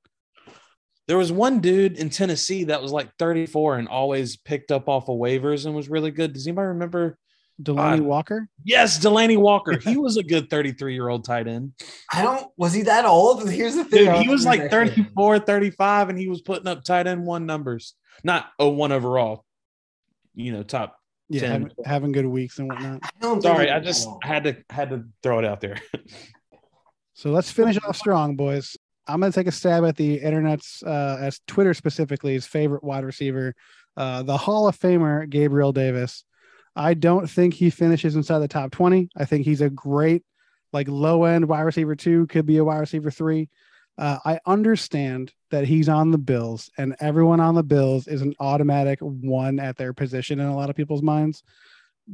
There 1.07 1.17
was 1.17 1.33
one 1.33 1.61
dude 1.61 1.97
in 1.97 2.11
Tennessee 2.11 2.65
that 2.65 2.83
was 2.83 2.93
like 2.93 3.11
34 3.19 3.79
and 3.79 3.89
always 3.89 4.37
picked 4.37 4.71
up 4.71 4.89
off 4.89 5.09
of 5.09 5.17
waivers 5.17 5.65
and 5.65 5.75
was 5.75 5.89
really 5.89 6.11
good. 6.11 6.35
Does 6.35 6.47
anybody 6.47 6.69
remember 6.69 7.17
Delanie 7.63 8.01
uh, 8.01 8.05
Walker? 8.05 8.49
Yes, 8.65 8.99
Delanie 8.99 9.39
Walker. 9.39 9.79
He 9.79 9.97
was 9.97 10.17
a 10.17 10.23
good 10.23 10.49
33 10.49 10.95
year 10.95 11.09
old 11.09 11.25
tight 11.25 11.49
end. 11.49 11.73
I 12.13 12.23
don't, 12.23 12.51
was 12.57 12.73
he 12.73 12.83
that 12.83 13.05
old? 13.05 13.49
Here's 13.51 13.75
the 13.75 13.85
thing. 13.85 14.05
Dude, 14.07 14.23
he 14.23 14.29
was 14.29 14.45
like 14.45 14.71
34, 14.71 15.41
35, 15.41 16.09
and 16.11 16.19
he 16.19 16.29
was 16.29 16.41
putting 16.41 16.69
up 16.69 16.85
tight 16.85 17.07
end 17.07 17.25
one 17.27 17.47
numbers, 17.47 17.95
not 18.23 18.47
a 18.59 18.69
one 18.69 18.93
overall, 18.93 19.45
you 20.35 20.53
know, 20.53 20.63
top 20.63 20.99
yeah, 21.29 21.47
having, 21.47 21.71
having, 21.85 22.13
good 22.13 22.27
weeks 22.27 22.59
and 22.59 22.69
whatnot. 22.69 23.01
I 23.23 23.41
Sorry, 23.41 23.71
I 23.71 23.81
just 23.81 24.09
had 24.23 24.45
to 24.45 24.57
had 24.71 24.91
to 24.91 25.05
throw 25.23 25.39
it 25.39 25.45
out 25.45 25.61
there. 25.61 25.77
so 27.13 27.31
let's 27.31 27.51
finish 27.51 27.79
off 27.85 27.97
strong, 27.97 28.37
boys. 28.37 28.77
I'm 29.07 29.21
going 29.21 29.33
to 29.33 29.39
take 29.39 29.47
a 29.47 29.53
stab 29.53 29.85
at 29.85 29.97
the 29.97 30.17
internet's, 30.17 30.83
uh, 30.83 31.17
as 31.19 31.41
Twitter 31.47 31.73
specifically, 31.73 32.35
his 32.35 32.47
favorite 32.47 32.85
wide 32.85 33.05
receiver, 33.05 33.55
uh, 33.97 34.23
the 34.23 34.37
Hall 34.37 34.69
of 34.69 34.79
Famer, 34.79 35.29
Gabriel 35.29 35.73
Davis. 35.73 36.25
I 36.77 36.95
don't 36.95 37.29
think 37.29 37.55
he 37.55 37.71
finishes 37.71 38.17
inside 38.17 38.39
the 38.41 38.49
top 38.49 38.71
20. 38.71 39.09
I 39.17 39.25
think 39.25 39.45
he's 39.45 39.61
a 39.61 39.71
great, 39.71 40.25
like 40.73 40.89
low 40.89 41.25
end 41.25 41.49
wide 41.49 41.63
receiver 41.63 41.97
two, 41.97 42.27
could 42.27 42.47
be 42.47 42.59
a 42.59 42.65
wide 42.65 42.79
receiver 42.79 43.11
three. 43.11 43.49
Uh, 43.97 44.19
I 44.25 44.39
understand 44.47 45.33
that 45.51 45.65
he's 45.65 45.89
on 45.89 46.13
the 46.13 46.19
Bills, 46.19 46.71
and 46.79 46.95
everyone 47.01 47.41
on 47.41 47.57
the 47.57 47.65
Bills 47.65 48.07
is 48.07 48.23
an 48.23 48.35
automatic 48.39 49.01
one 49.01 49.59
at 49.59 49.77
their 49.77 49.93
position 49.93 50.39
in 50.39 50.47
a 50.47 50.55
lot 50.55 50.71
of 50.71 50.77
people's 50.77 51.03
minds. 51.03 51.43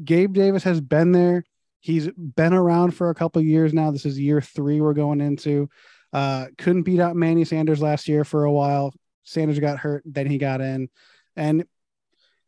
Gabe 0.03 0.33
Davis 0.33 0.65
has 0.65 0.81
been 0.81 1.13
there. 1.13 1.45
He's 1.81 2.09
been 2.17 2.55
around 2.55 2.93
for 2.93 3.11
a 3.11 3.15
couple 3.15 3.43
years 3.43 3.75
now. 3.75 3.91
This 3.91 4.07
is 4.07 4.19
year 4.19 4.41
three 4.41 4.81
we're 4.81 4.95
going 4.95 5.21
into. 5.21 5.69
Uh, 6.15 6.47
couldn't 6.57 6.85
beat 6.85 7.01
out 7.01 7.17
Manny 7.17 7.45
Sanders 7.45 7.83
last 7.83 8.09
year 8.09 8.25
for 8.25 8.45
a 8.45 8.53
while. 8.53 8.95
Sanders 9.25 9.59
got 9.59 9.79
hurt, 9.79 10.03
then 10.07 10.27
he 10.27 10.39
got 10.39 10.63
in. 10.63 10.89
And 11.37 11.67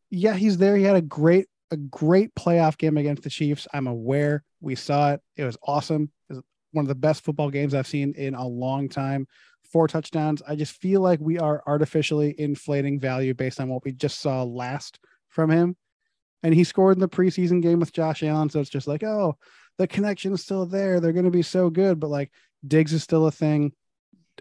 yeah, 0.08 0.34
he's 0.34 0.56
there. 0.56 0.76
He 0.76 0.84
had 0.84 0.96
a 0.96 1.02
great 1.02 1.46
a 1.70 1.76
great 1.76 2.34
playoff 2.34 2.78
game 2.78 2.96
against 2.96 3.22
the 3.22 3.30
Chiefs. 3.30 3.66
I'm 3.72 3.86
aware 3.86 4.44
we 4.60 4.74
saw 4.74 5.12
it. 5.12 5.20
It 5.36 5.44
was 5.44 5.56
awesome. 5.62 6.10
It 6.28 6.34
was 6.34 6.42
one 6.72 6.84
of 6.84 6.88
the 6.88 6.94
best 6.94 7.24
football 7.24 7.50
games 7.50 7.74
I've 7.74 7.86
seen 7.86 8.14
in 8.16 8.34
a 8.34 8.46
long 8.46 8.88
time. 8.88 9.26
Four 9.72 9.88
touchdowns. 9.88 10.42
I 10.46 10.54
just 10.54 10.80
feel 10.80 11.00
like 11.00 11.20
we 11.20 11.38
are 11.38 11.62
artificially 11.66 12.34
inflating 12.38 13.00
value 13.00 13.34
based 13.34 13.60
on 13.60 13.68
what 13.68 13.84
we 13.84 13.92
just 13.92 14.20
saw 14.20 14.42
last 14.44 14.98
from 15.28 15.50
him. 15.50 15.76
And 16.42 16.54
he 16.54 16.64
scored 16.64 16.96
in 16.96 17.00
the 17.00 17.08
preseason 17.08 17.60
game 17.62 17.80
with 17.80 17.92
Josh 17.92 18.22
Allen. 18.22 18.48
So 18.50 18.60
it's 18.60 18.70
just 18.70 18.86
like, 18.86 19.02
oh, 19.02 19.36
the 19.78 19.88
connection 19.88 20.32
is 20.32 20.42
still 20.42 20.66
there. 20.66 21.00
They're 21.00 21.12
going 21.12 21.24
to 21.24 21.30
be 21.30 21.42
so 21.42 21.70
good. 21.70 21.98
But 21.98 22.10
like 22.10 22.30
Diggs 22.66 22.92
is 22.92 23.02
still 23.02 23.26
a 23.26 23.32
thing 23.32 23.72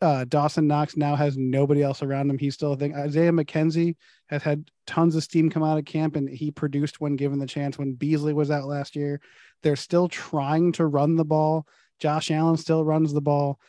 uh, 0.02 0.26
Dawson 0.26 0.68
Knox 0.68 0.98
now 0.98 1.16
has 1.16 1.38
nobody 1.38 1.82
else 1.82 2.04
around 2.04 2.30
him. 2.30 2.38
He's 2.38 2.54
still 2.54 2.74
a 2.74 2.78
thing. 2.78 2.96
Isaiah 2.96 3.32
McKenzie 3.32 3.96
has 4.28 4.44
had 4.44 4.70
tons 4.86 5.16
of 5.16 5.24
steam 5.24 5.50
come 5.50 5.64
out 5.64 5.78
of 5.78 5.86
camp, 5.86 6.16
and 6.16 6.30
he 6.30 6.52
produced 6.52 7.00
when 7.00 7.16
given 7.16 7.40
the 7.40 7.46
chance. 7.46 7.78
When 7.78 7.94
Beasley 7.94 8.34
was 8.34 8.52
out 8.52 8.66
last 8.66 8.96
year, 8.96 9.22
they're 9.64 9.76
still 9.76 10.08
trying 10.08 10.72
to 10.74 10.86
run 10.86 11.16
the 11.16 11.26
ball. 11.26 11.66
Josh 12.00 12.32
Allen 12.32 12.58
still 12.58 12.84
runs 12.84 13.14
the 13.14 13.22
ball. 13.22 13.60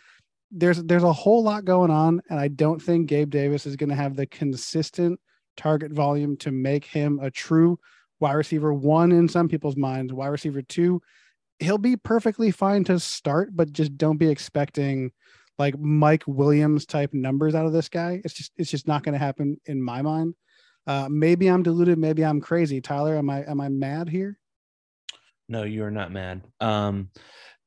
There's 0.50 0.82
there's 0.82 1.02
a 1.02 1.12
whole 1.12 1.42
lot 1.42 1.64
going 1.64 1.90
on, 1.90 2.20
and 2.28 2.40
I 2.40 2.48
don't 2.48 2.80
think 2.82 3.08
Gabe 3.08 3.30
Davis 3.30 3.66
is 3.66 3.76
going 3.76 3.90
to 3.90 3.96
have 3.96 4.16
the 4.16 4.26
consistent 4.26 5.20
target 5.56 5.92
volume 5.92 6.36
to 6.38 6.50
make 6.50 6.84
him 6.84 7.18
a 7.22 7.30
true 7.30 7.78
wide 8.20 8.34
receiver 8.34 8.72
one 8.72 9.12
in 9.12 9.28
some 9.28 9.48
people's 9.48 9.76
minds. 9.76 10.12
Wide 10.12 10.28
receiver 10.28 10.62
two, 10.62 11.02
he'll 11.58 11.78
be 11.78 11.96
perfectly 11.96 12.50
fine 12.50 12.84
to 12.84 12.98
start, 12.98 13.50
but 13.54 13.72
just 13.72 13.96
don't 13.96 14.18
be 14.18 14.28
expecting 14.28 15.12
like 15.58 15.78
Mike 15.78 16.24
Williams 16.26 16.86
type 16.86 17.12
numbers 17.12 17.54
out 17.54 17.66
of 17.66 17.72
this 17.72 17.88
guy. 17.88 18.20
It's 18.24 18.34
just 18.34 18.52
it's 18.56 18.70
just 18.70 18.86
not 18.86 19.02
going 19.02 19.14
to 19.14 19.18
happen 19.18 19.60
in 19.66 19.82
my 19.82 20.02
mind. 20.02 20.34
Uh, 20.86 21.08
maybe 21.10 21.48
I'm 21.48 21.62
deluded. 21.62 21.98
Maybe 21.98 22.24
I'm 22.24 22.40
crazy. 22.40 22.80
Tyler, 22.80 23.16
am 23.16 23.30
I 23.30 23.44
am 23.44 23.60
I 23.60 23.68
mad 23.68 24.08
here? 24.08 24.38
No, 25.48 25.62
you 25.62 25.84
are 25.84 25.90
not 25.90 26.12
mad. 26.12 26.42
Um, 26.60 27.10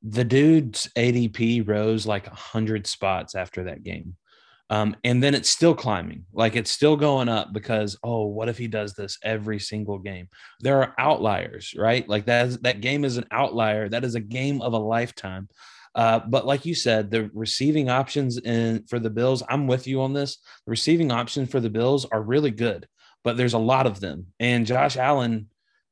the 0.04 0.23
dude's 0.23 0.89
ADP 0.97 1.67
rose 1.67 2.06
like 2.06 2.28
a 2.28 2.36
hundred 2.36 2.88
spots 2.88 3.36
after 3.36 3.65
that 3.65 3.84
game. 3.84 4.15
Um, 4.71 4.95
and 5.04 5.21
then 5.21 5.34
it's 5.34 5.49
still 5.49 5.73
climbing, 5.73 6.25
like 6.32 6.56
it's 6.56 6.69
still 6.69 6.95
going 6.95 7.28
up 7.28 7.52
because 7.54 7.97
oh, 8.04 8.28
what 8.28 8.49
if 8.49 8.58
he 8.58 8.67
does 8.67 8.93
this 8.93 9.17
every 9.23 9.58
single 9.58 9.97
game? 9.97 10.30
There 10.60 10.84
are 10.84 10.93
outliers, 10.99 11.73
right? 11.75 12.08
Like 12.08 12.28
that 12.28 12.45
is, 12.45 12.60
that 12.60 12.80
game 12.80 13.04
is 13.04 13.17
an 13.17 13.25
outlier. 13.32 13.89
That 13.89 14.04
is 14.04 14.13
a 14.13 14.19
game 14.19 14.62
of 14.62 14.73
a 14.73 14.78
lifetime. 14.78 15.49
Uh, 15.95 16.19
but 16.19 16.45
like 16.45 16.65
you 16.65 16.75
said, 16.75 17.12
the 17.12 17.30
receiving 17.34 17.89
options 17.89 18.38
in 18.38 18.84
for 18.88 18.99
the 18.99 19.10
Bills, 19.10 19.43
I'm 19.49 19.67
with 19.67 19.88
you 19.88 20.02
on 20.02 20.13
this. 20.13 20.38
The 20.65 20.71
receiving 20.71 21.12
options 21.12 21.49
for 21.49 21.60
the 21.60 21.69
Bills 21.69 22.06
are 22.06 22.21
really 22.21 22.52
good, 22.52 22.88
but 23.23 23.38
there's 23.38 23.54
a 23.54 23.60
lot 23.60 23.88
of 23.88 23.99
them. 23.99 24.28
And 24.39 24.65
Josh 24.65 24.97
Allen, 24.97 25.47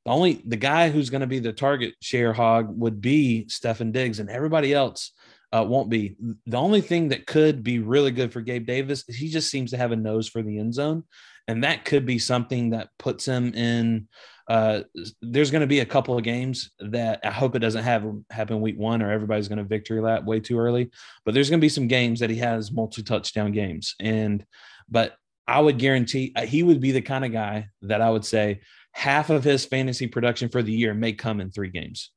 the 0.05 0.11
only 0.11 0.41
the 0.45 0.55
guy 0.55 0.89
who's 0.89 1.09
going 1.09 1.21
to 1.21 1.27
be 1.27 1.39
the 1.39 1.53
target 1.53 1.95
share 2.01 2.33
hog 2.33 2.67
would 2.79 3.01
be 3.01 3.47
Stefon 3.49 3.91
Diggs, 3.91 4.19
and 4.19 4.29
everybody 4.29 4.73
else 4.73 5.11
uh, 5.51 5.65
won't 5.67 5.89
be. 5.89 6.15
The 6.45 6.57
only 6.57 6.81
thing 6.81 7.09
that 7.09 7.25
could 7.25 7.63
be 7.63 7.79
really 7.79 8.11
good 8.11 8.31
for 8.31 8.41
Gabe 8.41 8.65
Davis 8.65 9.03
is 9.07 9.15
he 9.15 9.29
just 9.29 9.49
seems 9.49 9.71
to 9.71 9.77
have 9.77 9.91
a 9.91 9.97
nose 9.97 10.29
for 10.29 10.41
the 10.41 10.59
end 10.59 10.73
zone, 10.73 11.03
and 11.47 11.63
that 11.63 11.85
could 11.85 12.05
be 12.05 12.19
something 12.19 12.69
that 12.69 12.89
puts 12.99 13.25
him 13.25 13.53
in 13.53 14.07
uh, 14.47 14.81
there's 15.21 15.51
going 15.51 15.61
to 15.61 15.67
be 15.67 15.81
a 15.81 15.85
couple 15.85 16.17
of 16.17 16.23
games 16.23 16.71
that 16.79 17.19
I 17.23 17.31
hope 17.31 17.55
it 17.55 17.59
doesn't 17.59 17.83
have 17.83 18.05
happen 18.29 18.61
week 18.61 18.77
one 18.77 19.01
or 19.01 19.11
everybody's 19.11 19.47
going 19.47 19.57
to 19.57 19.63
victory 19.63 19.99
lap 19.99 20.23
way 20.23 20.39
too 20.39 20.57
early. 20.57 20.89
But 21.25 21.33
there's 21.33 21.49
going 21.49 21.59
to 21.59 21.65
be 21.65 21.69
some 21.69 21.87
games 21.87 22.21
that 22.21 22.29
he 22.29 22.37
has 22.37 22.71
multi 22.71 23.03
touchdown 23.03 23.51
games, 23.51 23.95
and 23.99 24.45
but 24.89 25.15
I 25.47 25.59
would 25.59 25.77
guarantee 25.77 26.33
uh, 26.35 26.45
he 26.45 26.63
would 26.63 26.81
be 26.81 26.91
the 26.91 27.01
kind 27.01 27.25
of 27.25 27.31
guy 27.31 27.69
that 27.83 28.01
I 28.01 28.09
would 28.09 28.25
say 28.25 28.61
half 28.91 29.29
of 29.29 29.43
his 29.43 29.65
fantasy 29.65 30.07
production 30.07 30.49
for 30.49 30.63
the 30.63 30.71
year 30.71 30.93
may 30.93 31.13
come 31.13 31.39
in 31.39 31.51
three 31.51 31.69
games. 31.69 32.11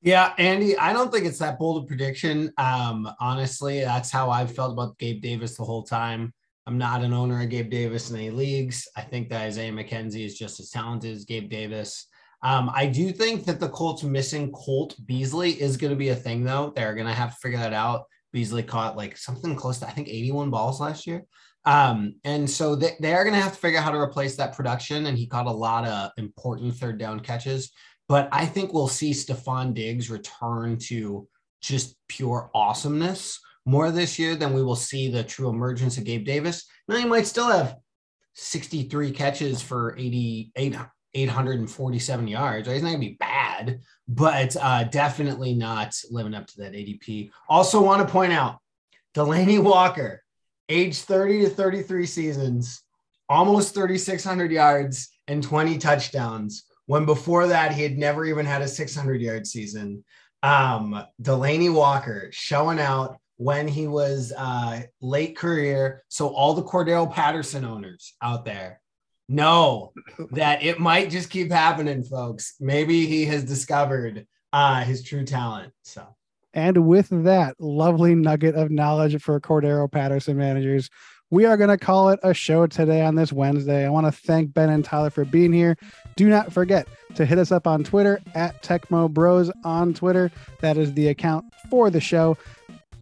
Yeah, 0.00 0.32
Andy, 0.38 0.78
I 0.78 0.92
don't 0.92 1.12
think 1.12 1.26
it's 1.26 1.40
that 1.40 1.58
bold 1.58 1.84
a 1.84 1.86
prediction. 1.86 2.52
Um, 2.56 3.10
honestly, 3.20 3.80
that's 3.80 4.10
how 4.10 4.30
I've 4.30 4.54
felt 4.54 4.72
about 4.72 4.96
Gabe 4.98 5.20
Davis 5.20 5.56
the 5.56 5.64
whole 5.64 5.82
time. 5.82 6.32
I'm 6.68 6.76
not 6.76 7.02
an 7.02 7.14
owner 7.14 7.40
of 7.40 7.48
Gabe 7.48 7.70
Davis 7.70 8.10
in 8.10 8.16
any 8.16 8.28
leagues. 8.28 8.86
I 8.94 9.00
think 9.00 9.30
that 9.30 9.40
Isaiah 9.40 9.72
McKenzie 9.72 10.26
is 10.26 10.38
just 10.38 10.60
as 10.60 10.68
talented 10.68 11.16
as 11.16 11.24
Gabe 11.24 11.48
Davis. 11.48 12.06
Um, 12.42 12.70
I 12.74 12.84
do 12.84 13.10
think 13.10 13.46
that 13.46 13.58
the 13.58 13.70
Colts 13.70 14.02
missing 14.02 14.52
Cole 14.52 14.92
Beasley 15.06 15.52
is 15.52 15.78
going 15.78 15.92
to 15.92 15.96
be 15.96 16.10
a 16.10 16.14
thing, 16.14 16.44
though. 16.44 16.74
They're 16.76 16.94
going 16.94 17.06
to 17.06 17.14
have 17.14 17.30
to 17.30 17.40
figure 17.40 17.58
that 17.58 17.72
out. 17.72 18.04
Beasley 18.34 18.62
caught 18.62 18.98
like 18.98 19.16
something 19.16 19.56
close 19.56 19.78
to, 19.78 19.88
I 19.88 19.92
think, 19.92 20.08
81 20.08 20.50
balls 20.50 20.78
last 20.78 21.06
year. 21.06 21.24
Um, 21.64 22.16
and 22.24 22.48
so 22.48 22.76
they, 22.76 22.96
they 23.00 23.14
are 23.14 23.24
going 23.24 23.34
to 23.34 23.40
have 23.40 23.54
to 23.54 23.58
figure 23.58 23.78
out 23.78 23.84
how 23.84 23.92
to 23.92 23.98
replace 23.98 24.36
that 24.36 24.54
production. 24.54 25.06
And 25.06 25.16
he 25.16 25.26
caught 25.26 25.46
a 25.46 25.50
lot 25.50 25.86
of 25.86 26.10
important 26.18 26.74
third 26.74 26.98
down 26.98 27.20
catches. 27.20 27.72
But 28.08 28.28
I 28.30 28.44
think 28.44 28.74
we'll 28.74 28.88
see 28.88 29.12
Stefon 29.12 29.72
Diggs 29.72 30.10
return 30.10 30.76
to 30.80 31.26
just 31.62 31.96
pure 32.08 32.50
awesomeness 32.54 33.40
more 33.68 33.90
this 33.90 34.18
year, 34.18 34.34
than 34.34 34.54
we 34.54 34.62
will 34.62 34.76
see 34.76 35.10
the 35.10 35.22
true 35.22 35.50
emergence 35.50 35.98
of 35.98 36.04
Gabe 36.04 36.24
Davis. 36.24 36.66
Now 36.88 36.96
he 36.96 37.04
might 37.04 37.26
still 37.26 37.48
have 37.48 37.76
63 38.34 39.10
catches 39.10 39.60
for 39.60 39.94
88, 39.98 40.76
847 41.14 42.28
yards. 42.28 42.66
Right? 42.66 42.74
He's 42.74 42.82
not 42.82 42.90
going 42.90 43.00
to 43.00 43.08
be 43.08 43.16
bad, 43.18 43.80
but 44.06 44.56
uh, 44.56 44.84
definitely 44.84 45.54
not 45.54 45.94
living 46.10 46.34
up 46.34 46.46
to 46.46 46.62
that 46.62 46.72
ADP. 46.72 47.30
Also, 47.48 47.82
want 47.82 48.06
to 48.06 48.12
point 48.12 48.32
out 48.32 48.58
Delanie 49.14 49.62
Walker, 49.62 50.22
age 50.68 50.98
30 51.00 51.42
to 51.42 51.50
33 51.50 52.06
seasons, 52.06 52.82
almost 53.28 53.74
3,600 53.74 54.50
yards 54.50 55.10
and 55.26 55.42
20 55.42 55.78
touchdowns. 55.78 56.64
When 56.86 57.04
before 57.04 57.48
that, 57.48 57.72
he 57.72 57.82
had 57.82 57.98
never 57.98 58.24
even 58.24 58.46
had 58.46 58.62
a 58.62 58.68
600 58.68 59.20
yard 59.20 59.46
season. 59.46 60.04
Um, 60.42 61.04
Delanie 61.20 61.72
Walker 61.72 62.28
showing 62.32 62.78
out 62.78 63.18
when 63.38 63.66
he 63.66 63.86
was 63.86 64.32
uh, 64.36 64.82
late 65.00 65.36
career. 65.36 66.04
So 66.08 66.28
all 66.28 66.54
the 66.54 66.62
Cordarrelle 66.62 67.12
Patterson 67.12 67.64
owners 67.64 68.14
out 68.20 68.44
there 68.44 68.80
know 69.28 69.92
that 70.32 70.62
it 70.62 70.78
might 70.78 71.10
just 71.10 71.30
keep 71.30 71.50
happening, 71.50 72.02
folks. 72.02 72.54
Maybe 72.60 73.06
he 73.06 73.24
has 73.26 73.44
discovered 73.44 74.26
uh, 74.52 74.82
his 74.82 75.02
true 75.02 75.24
talent. 75.24 75.72
So. 75.82 76.06
And 76.52 76.86
with 76.86 77.08
that 77.24 77.54
lovely 77.60 78.14
nugget 78.14 78.54
of 78.54 78.70
knowledge 78.70 79.20
for 79.22 79.40
Cordarrelle 79.40 79.90
Patterson 79.90 80.36
managers, 80.36 80.90
we 81.30 81.44
are 81.44 81.58
going 81.58 81.68
to 81.68 81.78
call 81.78 82.08
it 82.08 82.18
a 82.22 82.32
show 82.32 82.66
today 82.66 83.02
on 83.02 83.14
this 83.14 83.32
Wednesday. 83.32 83.84
I 83.84 83.90
want 83.90 84.06
to 84.06 84.12
thank 84.12 84.54
Ben 84.54 84.70
and 84.70 84.82
Tyler 84.84 85.10
for 85.10 85.26
being 85.26 85.52
here. 85.52 85.76
Do 86.16 86.28
not 86.28 86.52
forget 86.52 86.88
to 87.16 87.26
hit 87.26 87.38
us 87.38 87.52
up 87.52 87.66
on 87.66 87.84
Twitter 87.84 88.18
at 88.34 88.62
Tecmo 88.62 89.10
Bros 89.10 89.50
on 89.62 89.92
Twitter. 89.92 90.30
That 90.60 90.78
is 90.78 90.94
the 90.94 91.08
account 91.08 91.44
for 91.70 91.90
the 91.90 92.00
show 92.00 92.38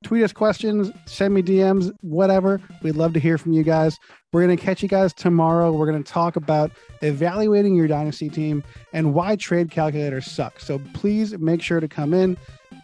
tweet 0.06 0.22
us 0.22 0.32
questions, 0.32 0.92
send 1.06 1.34
me 1.34 1.42
DMs, 1.42 1.92
whatever. 2.00 2.60
We'd 2.80 2.94
love 2.94 3.12
to 3.14 3.18
hear 3.18 3.38
from 3.38 3.52
you 3.52 3.64
guys. 3.64 3.98
We're 4.32 4.44
going 4.46 4.56
to 4.56 4.62
catch 4.62 4.80
you 4.80 4.88
guys 4.88 5.12
tomorrow. 5.12 5.72
We're 5.72 5.90
going 5.90 6.00
to 6.00 6.08
talk 6.08 6.36
about 6.36 6.70
evaluating 7.02 7.74
your 7.74 7.88
dynasty 7.88 8.28
team 8.28 8.62
and 8.92 9.14
why 9.14 9.34
trade 9.34 9.72
calculators 9.72 10.30
suck. 10.30 10.60
So 10.60 10.78
please 10.94 11.36
make 11.38 11.60
sure 11.60 11.80
to 11.80 11.88
come 11.88 12.14
in. 12.14 12.36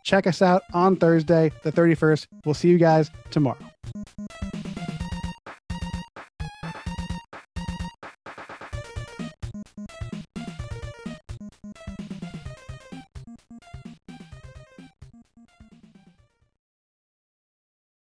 Check 0.03 0.27
us 0.27 0.43
out 0.43 0.63
on 0.73 0.97
Thursday, 0.97 1.53
the 1.63 1.71
31st. 1.71 2.27
We'll 2.45 2.57
see 2.57 2.71
you 2.71 2.79
guys 2.79 3.09
tomorrow. 3.31 3.71